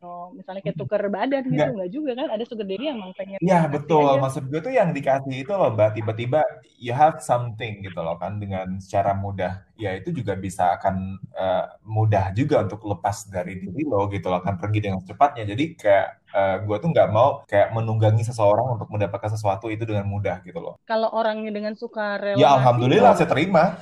oh, 0.00 0.32
misalnya 0.32 0.62
kayak 0.64 0.78
tuker 0.78 1.02
badan 1.08 1.44
gitu 1.48 1.56
nggak, 1.56 1.74
nggak 1.76 1.92
juga 1.92 2.10
kan? 2.16 2.28
Ada 2.32 2.44
sugar 2.48 2.66
daddy 2.68 2.84
yang 2.88 2.98
emang 3.00 3.12
pengen 3.16 3.38
ya 3.40 3.60
betul. 3.68 4.04
aja. 4.04 4.20
maksud 4.20 4.44
gue 4.48 4.60
tuh 4.60 4.74
yang 4.74 4.90
dikasih 4.92 5.44
itu 5.44 5.52
loh 5.52 5.70
mbak. 5.72 5.96
Tiba-tiba 5.96 6.40
you 6.80 6.92
have 6.92 7.20
something 7.20 7.80
gitu 7.84 8.00
loh 8.00 8.16
kan 8.16 8.40
dengan 8.40 8.80
secara 8.80 9.12
mudah. 9.16 9.64
Ya 9.78 9.94
itu 9.94 10.10
juga 10.10 10.34
bisa 10.34 10.74
akan 10.80 11.20
uh, 11.36 11.66
mudah 11.86 12.34
juga 12.34 12.64
untuk 12.64 12.82
lepas 12.88 13.28
dari 13.30 13.60
diri 13.60 13.84
lo 13.86 14.08
gitu 14.08 14.28
loh 14.28 14.40
kan. 14.40 14.56
Pergi 14.56 14.78
dengan 14.84 15.00
cepatnya 15.04 15.44
jadi 15.48 15.64
kayak 15.76 16.08
uh, 16.34 16.56
gue 16.64 16.76
tuh 16.80 16.88
nggak 16.90 17.08
mau 17.12 17.44
kayak 17.46 17.72
menunggangi 17.72 18.24
seseorang 18.24 18.76
untuk 18.76 18.88
mendapatkan 18.88 19.32
sesuatu 19.32 19.68
itu 19.72 19.84
dengan 19.84 20.08
mudah 20.08 20.40
gitu 20.44 20.58
loh. 20.60 20.74
Kalau 20.84 21.12
orangnya 21.12 21.52
dengan 21.52 21.74
suka 21.76 22.18
rela. 22.20 22.40
Ya 22.40 22.48
alhamdulillah 22.56 23.14
saya 23.16 23.28
terima. 23.28 23.76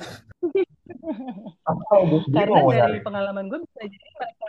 Karena 2.35 2.59
dari 2.67 2.99
pengalaman 3.03 3.51
gue 3.51 3.59
bisa 3.63 3.81
jadi 3.83 4.07
mereka 4.15 4.45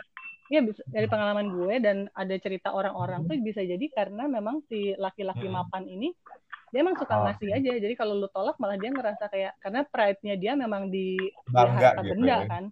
ya 0.49 0.65
bisa 0.65 0.81
dari 0.89 1.05
pengalaman 1.05 1.47
gue 1.53 1.73
dan 1.77 1.97
ada 2.17 2.35
cerita 2.41 2.73
orang-orang 2.73 3.29
tuh 3.29 3.37
bisa 3.37 3.61
jadi 3.61 3.85
karena 3.93 4.25
memang 4.25 4.65
si 4.65 4.97
laki-laki 4.97 5.45
hmm. 5.45 5.53
mapan 5.53 5.85
ini 5.85 6.09
dia 6.73 6.81
emang 6.81 6.97
suka 6.97 7.21
oh. 7.21 7.23
ngasih 7.29 7.49
aja 7.53 7.71
jadi 7.77 7.93
kalau 7.93 8.17
lu 8.17 8.25
tolak 8.33 8.57
malah 8.57 8.77
dia 8.81 8.89
ngerasa 8.89 9.29
kayak 9.29 9.53
karena 9.61 9.85
pride-nya 9.85 10.35
dia 10.41 10.53
memang 10.57 10.89
di, 10.89 11.17
Bangga, 11.49 11.93
harta 11.97 12.01
gitu 12.01 12.09
benda 12.17 12.37
ya. 12.41 12.49
kan 12.49 12.63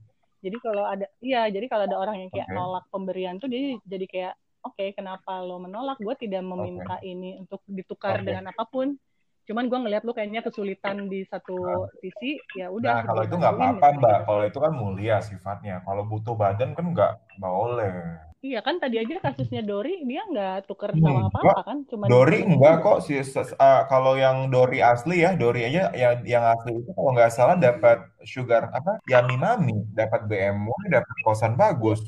jadi 0.41 0.57
kalau 0.61 0.83
ada 0.89 1.05
iya 1.21 1.41
jadi 1.53 1.65
kalau 1.69 1.83
ada 1.85 1.97
orang 2.01 2.17
yang 2.25 2.29
kayak 2.33 2.49
okay. 2.49 2.57
nolak 2.57 2.85
pemberian 2.89 3.37
tuh 3.37 3.49
dia 3.49 3.77
jadi 3.85 4.05
kayak 4.09 4.33
oke 4.67 4.75
okay, 4.75 4.91
kenapa 4.91 5.39
lo 5.41 5.57
menolak? 5.63 5.97
Gue 5.97 6.15
tidak 6.19 6.43
meminta 6.43 6.99
okay. 6.99 7.15
ini 7.15 7.39
untuk 7.39 7.63
ditukar 7.67 8.19
okay. 8.19 8.31
dengan 8.31 8.51
apa 8.51 8.63
pun. 8.67 8.99
Cuman 9.47 9.71
gue 9.71 9.79
ngeliat 9.79 10.03
lu 10.03 10.11
kayaknya 10.11 10.43
kesulitan 10.43 11.07
di 11.07 11.23
satu 11.23 11.55
nah. 11.55 11.87
sisi 12.03 12.35
ya 12.59 12.67
udah 12.67 12.99
nah 12.99 13.01
kalau 13.07 13.21
itu 13.23 13.35
nggak 13.39 13.53
apa-apa 13.55 13.87
mbak. 13.95 14.19
Kalau 14.27 14.43
itu 14.43 14.59
kan 14.59 14.73
mulia 14.75 15.17
sifatnya. 15.23 15.79
Kalau 15.87 16.03
butuh 16.03 16.35
badan 16.35 16.75
kan 16.75 16.91
nggak 16.91 17.13
boleh. 17.39 18.27
Iya 18.37 18.61
kan 18.61 18.77
tadi 18.77 19.01
aja 19.01 19.17
kasusnya 19.17 19.65
Dori 19.65 20.05
dia 20.05 20.21
nggak 20.21 20.69
tuker 20.69 20.93
sama 20.93 21.25
apa-apa 21.25 21.61
kan? 21.65 21.77
Cuma 21.89 22.05
Dori 22.05 22.45
enggak 22.45 22.85
kok 22.85 23.01
si 23.01 23.17
uh, 23.17 23.81
kalau 23.89 24.13
yang 24.13 24.53
Dori 24.53 24.77
asli 24.77 25.25
ya 25.25 25.33
Dori 25.33 25.65
aja 25.65 25.89
yang 25.97 26.21
yang 26.21 26.43
asli 26.45 26.77
itu 26.77 26.91
kalau 26.93 27.17
nggak 27.17 27.33
salah 27.33 27.57
dapat 27.57 28.03
sugar 28.29 28.69
apa 28.69 29.01
Yami 29.09 29.41
Mami 29.41 29.77
dapat 29.89 30.29
BMW 30.29 30.69
dapat 30.93 31.15
kosan 31.25 31.57
bagus 31.57 32.05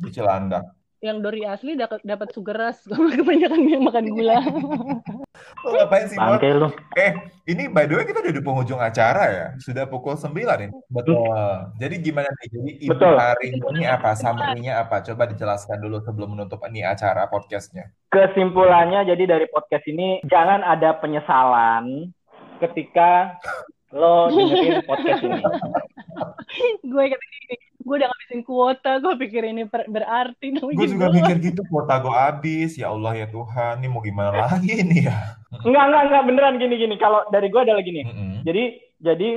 di 0.00 0.08
Cilandak 0.10 0.79
yang 1.00 1.24
Dori 1.24 1.48
asli 1.48 1.80
dapat 1.80 2.04
dapat 2.04 2.28
sugar 2.36 2.56
rush 2.60 2.84
kebanyakan 3.16 3.60
yang 3.64 3.82
makan 3.84 4.06
gula. 4.12 4.38
Lo 5.64 5.72
ngapain 5.72 6.04
sih, 6.08 6.16
Bang? 6.20 6.36
Eh, 6.96 7.12
ini 7.48 7.68
by 7.72 7.88
the 7.88 7.96
way 7.96 8.04
kita 8.04 8.20
udah 8.20 8.34
di 8.36 8.44
penghujung 8.44 8.80
acara 8.80 9.24
ya. 9.32 9.46
Sudah 9.56 9.88
pukul 9.88 10.16
9 10.16 10.36
ini. 10.36 10.76
Betul. 10.92 11.32
Jadi 11.80 11.94
gimana 12.04 12.28
nih? 12.28 12.48
Jadi 12.52 12.72
Betul. 12.88 13.16
hari 13.16 13.56
ini 13.56 13.84
apa? 13.88 14.12
Summary-nya 14.12 14.84
apa? 14.84 15.00
Coba 15.00 15.24
dijelaskan 15.24 15.80
dulu 15.80 16.04
sebelum 16.04 16.36
menutup 16.36 16.60
ini 16.68 16.84
acara 16.84 17.24
podcastnya. 17.32 17.88
Kesimpulannya 18.12 19.08
jadi 19.08 19.24
dari 19.24 19.46
podcast 19.48 19.88
ini 19.88 20.20
jangan 20.28 20.60
ada 20.60 21.00
penyesalan 21.00 22.12
ketika 22.60 23.40
lo 23.96 24.28
dengerin 24.28 24.84
podcast 24.84 25.20
ini. 25.24 25.40
gue 26.92 27.04
kata 27.08 27.26
gini, 27.32 27.56
gue 27.80 27.94
udah 27.96 28.08
ngabisin 28.08 28.42
kuota, 28.44 28.92
gue 29.00 29.14
pikir 29.26 29.42
ini 29.48 29.64
berarti. 29.66 30.46
Gue 30.60 30.88
juga 30.88 31.08
mikir 31.08 31.36
gitu, 31.40 31.64
kuota 31.72 31.96
gue 32.00 32.12
habis, 32.12 32.76
ya 32.76 32.92
Allah 32.92 33.16
ya 33.16 33.26
Tuhan, 33.32 33.80
ini 33.80 33.88
mau 33.88 34.04
gimana 34.04 34.46
lagi 34.46 34.80
nih 34.90 35.08
ya? 35.08 35.16
Enggak, 35.64 35.84
enggak, 35.88 36.02
enggak, 36.08 36.24
beneran 36.28 36.56
gini-gini. 36.60 36.94
Kalau 37.00 37.24
dari 37.32 37.48
gue 37.48 37.60
adalah 37.60 37.82
gini, 37.82 38.04
mm 38.04 38.12
-hmm. 38.12 38.32
jadi 38.44 38.64
jadi 39.00 39.28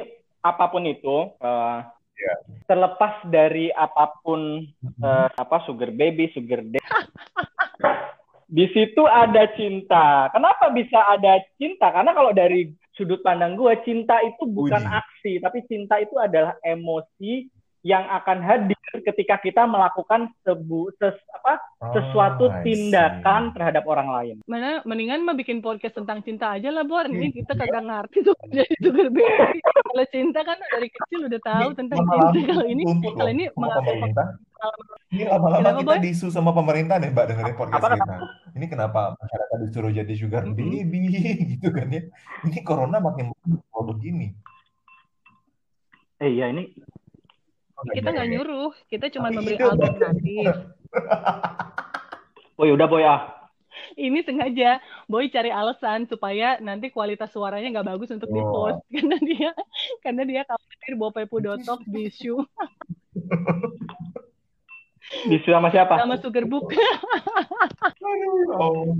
apa 0.43 0.65
pun 0.67 0.83
itu, 0.83 1.31
uh, 1.39 1.79
yeah. 2.19 2.37
terlepas 2.67 3.23
dari 3.31 3.71
apa 3.71 4.11
pun 4.19 4.67
mm 4.67 4.91
-hmm. 4.91 5.03
uh, 5.03 5.29
apa 5.39 5.63
sugar 5.63 5.95
baby, 5.95 6.27
sugar 6.35 6.59
daddy, 6.67 6.83
di 8.59 8.65
situ 8.75 9.07
ada 9.07 9.47
cinta. 9.55 10.27
Kenapa 10.35 10.67
bisa 10.75 10.99
ada 11.07 11.39
cinta? 11.55 11.89
Karena 11.95 12.11
kalau 12.11 12.35
dari 12.35 12.75
sudut 12.93 13.23
pandang 13.23 13.55
gue, 13.55 13.73
cinta 13.87 14.19
itu 14.21 14.45
bukan 14.45 14.83
Uji. 14.83 14.93
aksi, 14.93 15.33
tapi 15.41 15.65
cinta 15.65 15.97
itu 15.97 16.13
adalah 16.19 16.53
emosi 16.61 17.49
yang 17.83 18.07
akan 18.07 18.39
hadir 18.39 18.79
ketika 19.03 19.35
kita 19.43 19.67
melakukan 19.67 20.31
sebu 20.47 20.87
ses, 20.95 21.19
apa 21.35 21.59
oh, 21.83 21.91
sesuatu 21.91 22.47
tindakan 22.63 23.51
terhadap 23.51 23.83
orang 23.91 24.07
lain. 24.07 24.35
Mana 24.47 24.79
mendingan 24.87 25.27
mah 25.27 25.35
bikin 25.35 25.59
podcast 25.59 25.99
tentang 25.99 26.23
cinta 26.23 26.55
aja 26.55 26.71
lah, 26.71 26.87
Bor. 26.87 27.03
Ini 27.03 27.35
kita 27.35 27.59
kagak 27.59 27.83
ngerti 27.83 28.23
tuh 28.23 28.35
jadi 28.55 28.71
itu 28.71 28.89
berbeda. 28.89 29.45
kalau 29.83 30.05
cinta 30.09 30.39
kan 30.47 30.57
dari 30.57 30.87
kecil 30.87 31.19
udah 31.27 31.41
tahu 31.43 31.69
ini, 31.69 31.75
tentang 31.75 31.99
cinta. 32.07 32.27
Kalau 32.47 32.65
ini 32.65 32.83
kalau 33.03 33.31
ini 33.31 33.43
pemerintah. 33.51 34.27
Ini 35.11 35.27
lama-lama 35.27 35.83
kita 35.83 35.83
boy? 35.83 35.99
disu 35.99 36.27
sama 36.31 36.55
pemerintah 36.55 36.95
nih, 36.95 37.11
Mbak, 37.11 37.25
dengerin 37.35 37.55
podcast 37.59 37.83
apa, 37.83 37.99
kita. 37.99 38.15
Ini 38.55 38.65
kenapa 38.71 39.01
masyarakat 39.19 39.57
disuruh 39.67 39.91
jadi 39.91 40.13
sugar 40.15 40.47
mm 40.47 40.55
-hmm. 40.55 40.87
baby 40.87 41.01
gitu 41.59 41.67
kan 41.75 41.91
ya? 41.91 42.07
Ini 42.47 42.63
corona 42.63 43.03
makin 43.03 43.35
begini. 43.83 44.31
Eh 46.23 46.39
iya 46.39 46.47
ini 46.47 46.71
kita 47.91 48.07
nggak 48.15 48.29
nyuruh, 48.31 48.71
kita 48.87 49.11
cuma 49.11 49.27
memberi 49.33 49.59
alternatif. 49.59 50.47
Boy, 52.55 52.71
udah 52.75 52.87
boy 52.87 53.03
ah. 53.03 53.43
Ini 53.97 54.21
sengaja 54.21 54.77
Boy 55.09 55.33
cari 55.33 55.49
alasan 55.49 56.05
supaya 56.05 56.61
nanti 56.61 56.93
kualitas 56.93 57.33
suaranya 57.33 57.73
nggak 57.73 57.89
bagus 57.89 58.09
untuk 58.13 58.29
oh. 58.31 58.35
di-post 58.37 58.79
karena 58.93 59.17
dia 59.19 59.51
karena 59.99 60.23
dia 60.23 60.41
khawatir 60.47 60.93
bawa 60.95 61.11
pepudotok 61.11 61.81
bisu. 61.89 62.45
bisu 65.27 65.49
sama 65.55 65.69
siapa? 65.73 65.99
Sama 65.99 66.15
Sugarbook. 66.21 66.71
oh, 68.53 68.95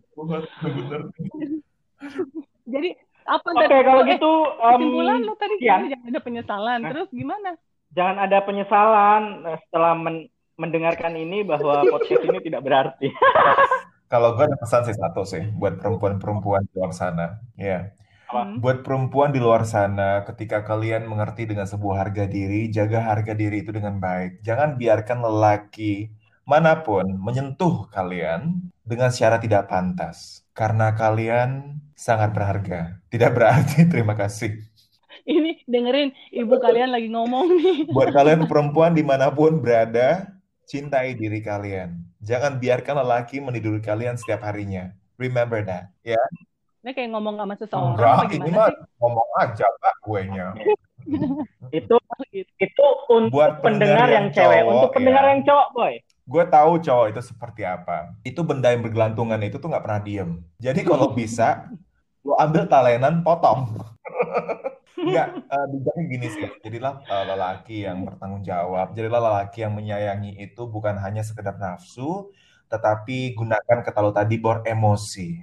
Jadi 2.67 2.89
apa 3.23 3.47
Oke, 3.55 3.65
okay, 3.71 3.81
kalau 3.87 4.01
gitu 4.03 4.31
um, 4.59 4.71
kesimpulan 4.75 5.19
lo 5.23 5.33
tadi 5.39 5.55
ya. 5.63 5.79
jangan 5.79 6.11
ada 6.11 6.19
penyesalan. 6.19 6.79
Terus 6.91 7.09
gimana? 7.15 7.55
Jangan 7.93 8.17
ada 8.25 8.41
penyesalan 8.43 9.47
eh, 9.47 9.59
setelah 9.69 9.93
men 9.97 10.27
mendengarkan 10.53 11.17
ini 11.17 11.41
bahwa 11.41 11.81
podcast 11.89 12.29
ini 12.29 12.37
tidak 12.45 12.61
berarti. 12.61 13.09
Kalau 14.13 14.37
gue 14.37 14.45
ada 14.45 14.53
pesan 14.53 14.85
sih 14.85 14.93
satu 14.93 15.25
sih 15.25 15.41
buat 15.57 15.81
perempuan-perempuan 15.81 16.61
di 16.69 16.73
luar 16.77 16.93
sana, 16.93 17.41
ya. 17.57 17.89
Hmm. 18.29 18.61
Buat 18.61 18.85
perempuan 18.85 19.33
di 19.33 19.41
luar 19.41 19.65
sana, 19.65 20.21
ketika 20.29 20.61
kalian 20.61 21.09
mengerti 21.09 21.49
dengan 21.49 21.65
sebuah 21.65 22.05
harga 22.05 22.29
diri, 22.29 22.69
jaga 22.69 23.01
harga 23.01 23.33
diri 23.33 23.65
itu 23.65 23.73
dengan 23.73 23.97
baik. 23.97 24.45
Jangan 24.45 24.77
biarkan 24.77 25.25
lelaki 25.25 26.13
mana 26.45 26.85
pun 26.85 27.09
menyentuh 27.17 27.89
kalian 27.89 28.69
dengan 28.85 29.09
secara 29.09 29.41
tidak 29.41 29.65
pantas, 29.65 30.45
karena 30.53 30.93
kalian 30.93 31.81
sangat 31.97 32.29
berharga. 32.37 33.01
Tidak 33.09 33.31
berarti 33.33 33.85
terima 33.91 34.13
kasih 34.13 34.61
ini 35.29 35.63
dengerin 35.63 36.11
ibu 36.35 36.55
kalian 36.59 36.91
lagi 36.91 37.07
ngomong 37.07 37.47
nih. 37.55 37.77
Buat 37.95 38.11
kalian 38.11 38.43
perempuan 38.47 38.91
di 38.91 39.03
mana 39.03 39.31
pun 39.31 39.63
berada, 39.63 40.27
cintai 40.67 41.15
diri 41.15 41.39
kalian. 41.39 41.95
Jangan 42.23 42.59
biarkan 42.59 43.03
lelaki 43.03 43.39
meniduri 43.39 43.79
kalian 43.79 44.19
setiap 44.19 44.43
harinya. 44.43 44.91
Remember 45.15 45.63
that, 45.63 45.91
ya. 46.03 46.19
Ini 46.83 46.91
kayak 46.91 47.09
ngomong 47.15 47.39
sama 47.39 47.55
seseorang. 47.55 47.95
Enggak, 47.95 48.35
ini 48.35 48.49
mah 48.51 48.67
ngomong 48.99 49.29
aja 49.39 49.67
pak 49.79 49.95
gue 50.03 50.21
nya. 50.27 50.47
itu 51.79 51.95
itu 52.59 52.85
untuk 53.07 53.31
Buat 53.31 53.63
pendengar, 53.63 54.07
yang, 54.11 54.27
yang 54.27 54.35
cewek, 54.35 54.61
untuk 54.67 54.91
pendengar 54.91 55.23
ya. 55.23 55.29
yang 55.35 55.41
cowok, 55.47 55.67
boy. 55.71 55.93
Gue 56.23 56.43
tahu 56.47 56.71
cowok 56.83 57.07
itu 57.15 57.21
seperti 57.23 57.61
apa. 57.63 58.11
Itu 58.23 58.43
benda 58.43 58.71
yang 58.71 58.83
bergelantungan 58.83 59.39
itu 59.43 59.59
tuh 59.59 59.71
nggak 59.71 59.83
pernah 59.83 60.01
diem. 60.03 60.31
Jadi 60.59 60.83
kalau 60.83 61.11
bisa, 61.15 61.71
lo 62.23 62.35
ambil 62.39 62.67
talenan, 62.67 63.23
potong. 63.23 63.79
Enggak, 64.93 65.27
uh, 65.49 65.65
bijaknya 65.73 66.03
gini 66.05 66.27
sih. 66.29 66.45
Jadilah 66.61 67.01
uh, 67.09 67.25
lelaki 67.33 67.85
yang 67.85 68.05
bertanggung 68.05 68.45
jawab. 68.45 68.93
Jadilah 68.93 69.21
lelaki 69.21 69.65
yang 69.65 69.73
menyayangi 69.73 70.37
itu 70.37 70.61
bukan 70.69 71.01
hanya 71.01 71.25
sekedar 71.25 71.57
nafsu, 71.57 72.29
tetapi 72.69 73.33
gunakan 73.33 73.81
kata 73.81 73.99
lo 73.99 74.13
tadi 74.13 74.37
bor 74.37 74.61
emosi. 74.61 75.41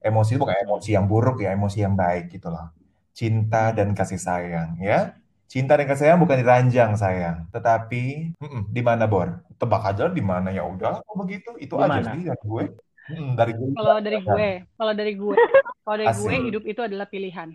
Emosi 0.00 0.36
itu 0.36 0.40
bukan 0.40 0.56
emosi 0.64 0.88
yang 0.96 1.04
buruk 1.04 1.44
ya, 1.44 1.52
emosi 1.52 1.84
yang 1.84 1.92
baik 1.92 2.32
gitu 2.32 2.48
loh. 2.48 2.72
Cinta 3.12 3.72
dan 3.76 3.92
kasih 3.92 4.20
sayang 4.20 4.80
ya. 4.80 5.12
Cinta 5.46 5.76
dan 5.76 5.86
kasih 5.86 6.10
sayang 6.10 6.20
bukan 6.20 6.42
diranjang 6.42 6.98
sayang, 6.98 7.46
tetapi 7.54 8.34
di 8.72 8.82
mana 8.82 9.04
bor? 9.06 9.44
Tebak 9.56 9.88
aja 9.88 10.12
di 10.12 10.20
mana 10.20 10.52
ya 10.52 10.68
udah 10.68 11.00
kalau 11.00 11.16
begitu 11.24 11.56
itu 11.56 11.72
di 11.72 11.80
mana? 11.80 12.00
aja 12.02 12.12
sih 12.12 12.28
dari 12.28 12.44
gue. 12.44 12.64
Hmm, 13.06 13.30
dari 13.38 13.52
gue. 13.54 13.70
Kalau 13.72 13.96
dari 14.02 14.18
gue, 14.18 14.48
kalau 14.74 14.92
dari 14.92 15.12
gue, 15.14 15.36
kalau 15.86 15.96
dari 15.96 16.10
gue 16.10 16.34
hidup 16.50 16.62
itu 16.66 16.80
adalah 16.82 17.06
pilihan. 17.06 17.54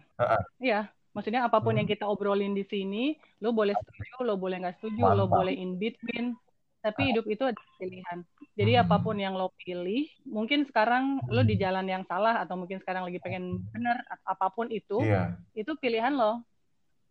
Iya, 0.57 0.87
Maksudnya 1.11 1.43
apa 1.43 1.59
pun 1.59 1.75
hmm. 1.75 1.79
yang 1.83 1.87
kita 1.91 2.07
obrolin 2.07 2.55
di 2.55 2.63
sini, 2.71 3.19
lo 3.43 3.51
boleh 3.51 3.75
setuju, 3.75 4.23
lo 4.23 4.39
boleh 4.39 4.63
nggak 4.63 4.79
setuju, 4.79 5.03
Mantap. 5.03 5.19
lo 5.19 5.25
boleh 5.27 5.53
in 5.55 5.75
between. 5.75 6.35
Tapi 6.81 7.13
hidup 7.13 7.29
itu 7.29 7.45
ada 7.45 7.61
pilihan. 7.77 8.25
Jadi 8.57 8.73
hmm. 8.73 8.83
apa 8.87 8.97
pun 9.03 9.15
yang 9.19 9.37
lo 9.37 9.53
pilih, 9.59 10.09
mungkin 10.25 10.65
sekarang 10.65 11.21
hmm. 11.21 11.29
lo 11.29 11.41
di 11.45 11.59
hmm. 11.59 11.63
jalan 11.67 11.85
yang 11.85 12.03
salah 12.07 12.41
atau 12.41 12.57
mungkin 12.57 12.81
sekarang 12.81 13.05
lagi 13.05 13.19
pengen 13.21 13.61
bener 13.69 14.01
apa 14.25 14.47
pun 14.49 14.71
itu, 14.71 15.03
yeah. 15.03 15.37
itu 15.53 15.75
pilihan 15.77 16.15
lo. 16.15 16.41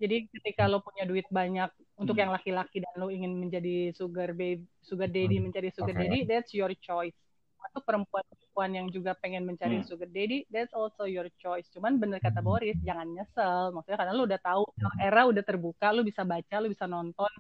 Jadi 0.01 0.33
ketika 0.33 0.65
lo 0.65 0.81
punya 0.81 1.05
duit 1.05 1.29
banyak 1.29 1.69
untuk 2.01 2.17
hmm. 2.17 2.23
yang 2.25 2.31
laki-laki 2.33 2.81
dan 2.81 2.95
lo 2.97 3.13
ingin 3.13 3.37
menjadi 3.37 3.93
sugar 3.93 4.33
baby, 4.33 4.65
sugar 4.81 5.13
daddy, 5.13 5.37
hmm. 5.39 5.53
mencari 5.53 5.69
sugar 5.71 5.93
okay. 5.93 6.09
daddy, 6.09 6.21
that's 6.25 6.57
your 6.57 6.73
choice. 6.81 7.15
Untuk 7.61 7.83
perempuan-perempuan 7.85 8.71
yang 8.73 8.87
juga 8.89 9.13
pengen 9.19 9.45
mencari 9.47 9.81
hmm. 9.81 9.87
sugar 9.87 10.09
daddy, 10.11 10.49
that's 10.49 10.73
also 10.73 11.05
your 11.05 11.29
choice. 11.39 11.69
Cuman 11.71 12.01
bener 12.01 12.19
kata 12.19 12.41
Boris, 12.41 12.77
jangan 12.83 13.07
nyesel. 13.13 13.71
Maksudnya 13.77 13.99
karena 14.01 14.13
lo 14.17 14.25
udah 14.27 14.41
tahu 14.41 14.65
era 14.99 15.29
udah 15.29 15.45
terbuka, 15.45 15.93
lo 15.93 16.03
bisa 16.03 16.25
baca, 16.27 16.57
lo 16.59 16.69
bisa 16.73 16.89
nonton, 16.89 17.31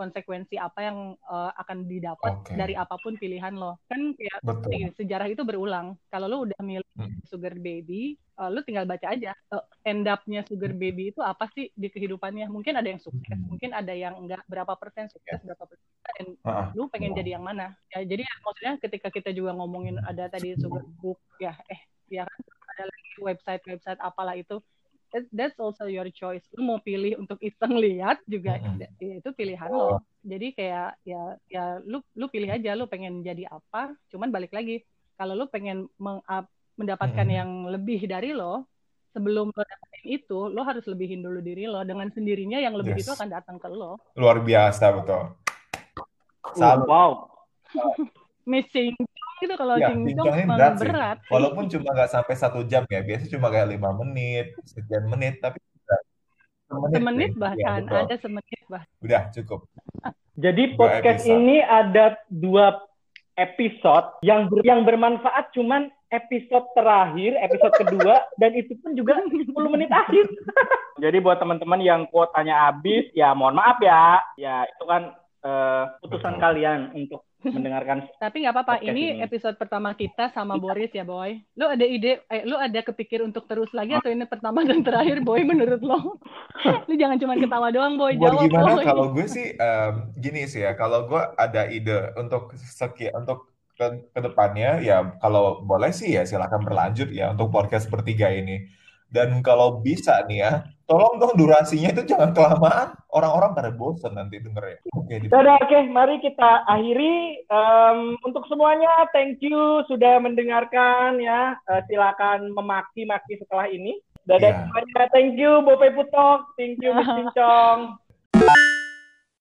konsekuensi 0.00 0.56
apa 0.56 0.80
yang 0.80 0.98
uh, 1.28 1.52
akan 1.60 1.84
didapat 1.84 2.40
okay. 2.40 2.56
dari 2.56 2.72
apa 2.72 2.96
pun 2.96 3.20
pilihan 3.20 3.52
lo. 3.52 3.76
Kan 3.84 4.16
kayak 4.16 4.40
Betul. 4.40 4.96
sejarah 4.96 5.28
itu 5.28 5.44
berulang. 5.44 6.00
Kalau 6.08 6.24
lo 6.24 6.48
udah 6.48 6.56
milih 6.64 6.88
hmm. 6.96 7.28
sugar 7.28 7.52
baby, 7.60 8.16
uh, 8.40 8.48
lo 8.48 8.64
tinggal 8.64 8.88
baca 8.88 9.12
aja 9.12 9.36
uh, 9.52 9.60
end 9.84 10.08
up-nya 10.08 10.40
sugar 10.48 10.72
baby 10.72 11.12
itu 11.12 11.20
apa 11.20 11.52
sih 11.52 11.68
di 11.76 11.92
kehidupannya. 11.92 12.48
Mungkin 12.48 12.80
ada 12.80 12.88
yang 12.88 13.04
sukses, 13.04 13.36
hmm. 13.36 13.52
mungkin 13.52 13.76
ada 13.76 13.92
yang 13.92 14.16
enggak 14.16 14.40
berapa 14.48 14.72
persen 14.80 15.12
sukses, 15.12 15.36
yeah. 15.36 15.44
berapa 15.52 15.68
persen. 15.68 15.88
Dan 16.16 16.26
uh, 16.48 16.72
lu 16.72 16.88
pengen 16.88 17.12
uh. 17.12 17.16
jadi 17.20 17.36
yang 17.36 17.44
mana? 17.44 17.76
Ya, 17.92 18.08
jadi 18.08 18.24
maksudnya 18.40 18.80
ketika 18.80 19.12
kita 19.12 19.36
juga 19.36 19.52
ngomongin 19.52 20.00
ada 20.00 20.32
tadi 20.32 20.56
sugar 20.56 20.82
book 21.04 21.20
ya 21.36 21.52
eh 21.68 21.80
ya 22.10 22.24
kan 22.26 22.40
ada 22.76 22.84
lagi 22.88 23.12
website-website 23.20 24.00
apalah 24.00 24.34
itu 24.34 24.58
that's 25.34 25.58
also 25.58 25.90
your 25.90 26.06
choice. 26.14 26.44
Lu 26.54 26.62
mau 26.62 26.78
pilih 26.78 27.18
untuk 27.18 27.38
iseng 27.42 27.76
lihat 27.76 28.22
juga 28.24 28.58
mm-hmm. 28.58 29.20
itu 29.22 29.30
pilihan 29.34 29.70
lo. 29.70 30.00
Jadi 30.22 30.54
kayak 30.54 31.00
ya 31.02 31.22
ya 31.50 31.64
lu 31.82 32.00
lu 32.14 32.26
pilih 32.30 32.50
aja 32.50 32.78
lu 32.78 32.86
pengen 32.86 33.26
jadi 33.26 33.50
apa. 33.50 33.94
Cuman 34.10 34.30
balik 34.30 34.54
lagi 34.54 34.82
kalau 35.18 35.36
lu 35.36 35.46
pengen 35.50 35.90
meng, 36.00 36.22
mendapatkan 36.78 37.26
mm-hmm. 37.26 37.40
yang 37.42 37.50
lebih 37.68 38.00
dari 38.08 38.32
lo, 38.32 38.64
sebelum 39.12 39.52
lo 39.52 39.62
dapetin 39.66 40.04
itu, 40.16 40.38
lo 40.48 40.62
harus 40.64 40.86
lebihin 40.88 41.20
dulu 41.20 41.42
diri 41.42 41.66
lo. 41.66 41.82
Dengan 41.84 42.08
sendirinya 42.08 42.56
yang 42.62 42.78
lebih 42.78 42.96
yes. 42.96 43.04
itu 43.04 43.10
akan 43.12 43.28
datang 43.28 43.56
ke 43.60 43.68
lo. 43.68 44.00
Luar 44.16 44.40
biasa 44.40 44.84
betul. 44.96 45.34
Salut. 46.56 46.86
Wow. 46.88 47.12
Missing 48.46 48.94
gitu 49.40 49.54
kalau 49.56 49.74
ya, 49.80 49.88
cincong 49.90 50.36
berat, 50.44 50.74
berat. 50.76 51.18
Walaupun 51.32 51.64
cuma 51.72 51.96
nggak 51.96 52.12
sampai 52.12 52.34
satu 52.36 52.60
jam 52.68 52.84
ya, 52.92 53.00
biasanya 53.00 53.32
cuma 53.40 53.48
kayak 53.48 53.72
lima 53.72 53.90
menit, 54.04 54.52
sekian 54.68 55.08
menit, 55.08 55.40
tapi 55.40 55.56
semenit, 56.70 56.92
semenit 56.92 57.30
iya, 57.32 57.40
bahkan 57.40 57.80
ya, 57.88 57.98
ada 58.04 58.16
semenit 58.20 58.62
bahkan. 58.68 58.90
Udah 59.00 59.22
cukup. 59.32 59.60
Jadi 60.36 60.62
podcast 60.76 61.24
episode. 61.24 61.36
ini 61.40 61.56
ada 61.64 62.16
dua 62.28 62.78
episode 63.40 64.06
yang 64.20 64.46
ber, 64.52 64.60
yang 64.62 64.80
bermanfaat 64.84 65.50
cuman 65.56 65.88
episode 66.12 66.66
terakhir, 66.76 67.32
episode 67.40 67.74
kedua, 67.80 68.20
dan 68.40 68.52
itu 68.52 68.76
pun 68.82 68.92
juga 68.92 69.18
10 69.24 69.46
menit 69.72 69.90
akhir. 69.90 70.26
Jadi 71.04 71.16
buat 71.24 71.40
teman-teman 71.40 71.80
yang 71.80 72.04
kuotanya 72.12 72.68
habis, 72.68 73.08
ya 73.16 73.32
mohon 73.32 73.56
maaf 73.56 73.80
ya. 73.80 74.20
Ya 74.36 74.68
itu 74.68 74.84
kan 74.84 75.16
uh, 75.46 75.84
putusan 76.04 76.36
Betul. 76.36 76.44
kalian 76.44 76.80
untuk 76.92 77.24
mendengarkan. 77.44 78.04
Tapi 78.22 78.44
nggak 78.44 78.54
apa-apa. 78.54 78.74
Ini, 78.84 78.92
ini 78.92 79.04
episode 79.24 79.56
pertama 79.56 79.96
kita 79.96 80.28
sama 80.30 80.60
Boris 80.60 80.92
ya, 80.92 81.04
Boy. 81.06 81.40
Lu 81.56 81.64
ada 81.68 81.84
ide, 81.84 82.24
eh, 82.28 82.42
lu 82.44 82.60
ada 82.60 82.80
kepikir 82.84 83.24
untuk 83.24 83.48
terus 83.48 83.72
lagi 83.72 83.96
atau 83.96 84.12
ini 84.12 84.28
pertama 84.28 84.60
dan 84.64 84.84
terakhir, 84.84 85.24
Boy? 85.24 85.42
Menurut 85.44 85.80
lo? 85.80 86.20
lu 86.88 86.94
jangan 86.94 87.16
cuma 87.16 87.34
ketawa 87.40 87.68
doang, 87.72 87.96
Boy. 87.96 88.20
Jawab, 88.20 88.48
gimana? 88.48 88.76
Boy. 88.76 88.84
Kalau 88.84 89.06
gue 89.16 89.26
sih 89.26 89.46
um, 89.56 89.92
gini 90.20 90.44
sih 90.44 90.62
ya. 90.64 90.76
Kalau 90.76 91.08
gue 91.08 91.22
ada 91.40 91.68
ide 91.72 92.12
untuk 92.20 92.52
sekian 92.56 93.24
untuk 93.24 93.48
ke, 93.80 94.12
ke 94.12 94.20
depannya, 94.20 94.84
ya 94.84 95.16
kalau 95.24 95.64
boleh 95.64 95.88
sih 95.88 96.12
ya 96.12 96.28
silakan 96.28 96.68
berlanjut 96.68 97.08
ya 97.08 97.32
untuk 97.32 97.48
podcast 97.48 97.88
bertiga 97.88 98.28
ini. 98.28 98.79
Dan 99.10 99.42
kalau 99.42 99.82
bisa 99.82 100.22
nih 100.30 100.38
ya, 100.46 100.52
tolong 100.86 101.18
dong 101.18 101.34
durasinya 101.34 101.90
itu 101.90 102.06
jangan 102.06 102.30
kelamaan. 102.30 102.94
Orang-orang 103.10 103.58
pada 103.58 103.70
bosan 103.74 104.14
nanti 104.14 104.38
denger 104.38 104.64
ya. 104.64 104.78
Oke, 104.94 105.18
okay, 105.18 105.50
oke. 105.66 105.78
Mari 105.90 106.22
kita 106.22 106.62
akhiri. 106.70 107.42
Um, 107.50 108.14
untuk 108.22 108.46
semuanya, 108.46 109.10
thank 109.10 109.42
you 109.42 109.82
sudah 109.90 110.22
mendengarkan 110.22 111.18
ya. 111.18 111.58
Uh, 111.66 111.82
silakan 111.90 112.54
memaki-maki 112.54 113.38
setelah 113.42 113.66
ini. 113.66 113.98
Dadah 114.30 114.50
yeah. 114.50 114.58
semuanya. 114.62 115.04
Thank 115.10 115.34
you, 115.38 115.52
Bope 115.66 115.90
Putok. 115.90 116.54
Thank 116.54 116.78
you, 116.78 116.94
Miss 116.94 117.10
Cincong. 117.18 117.98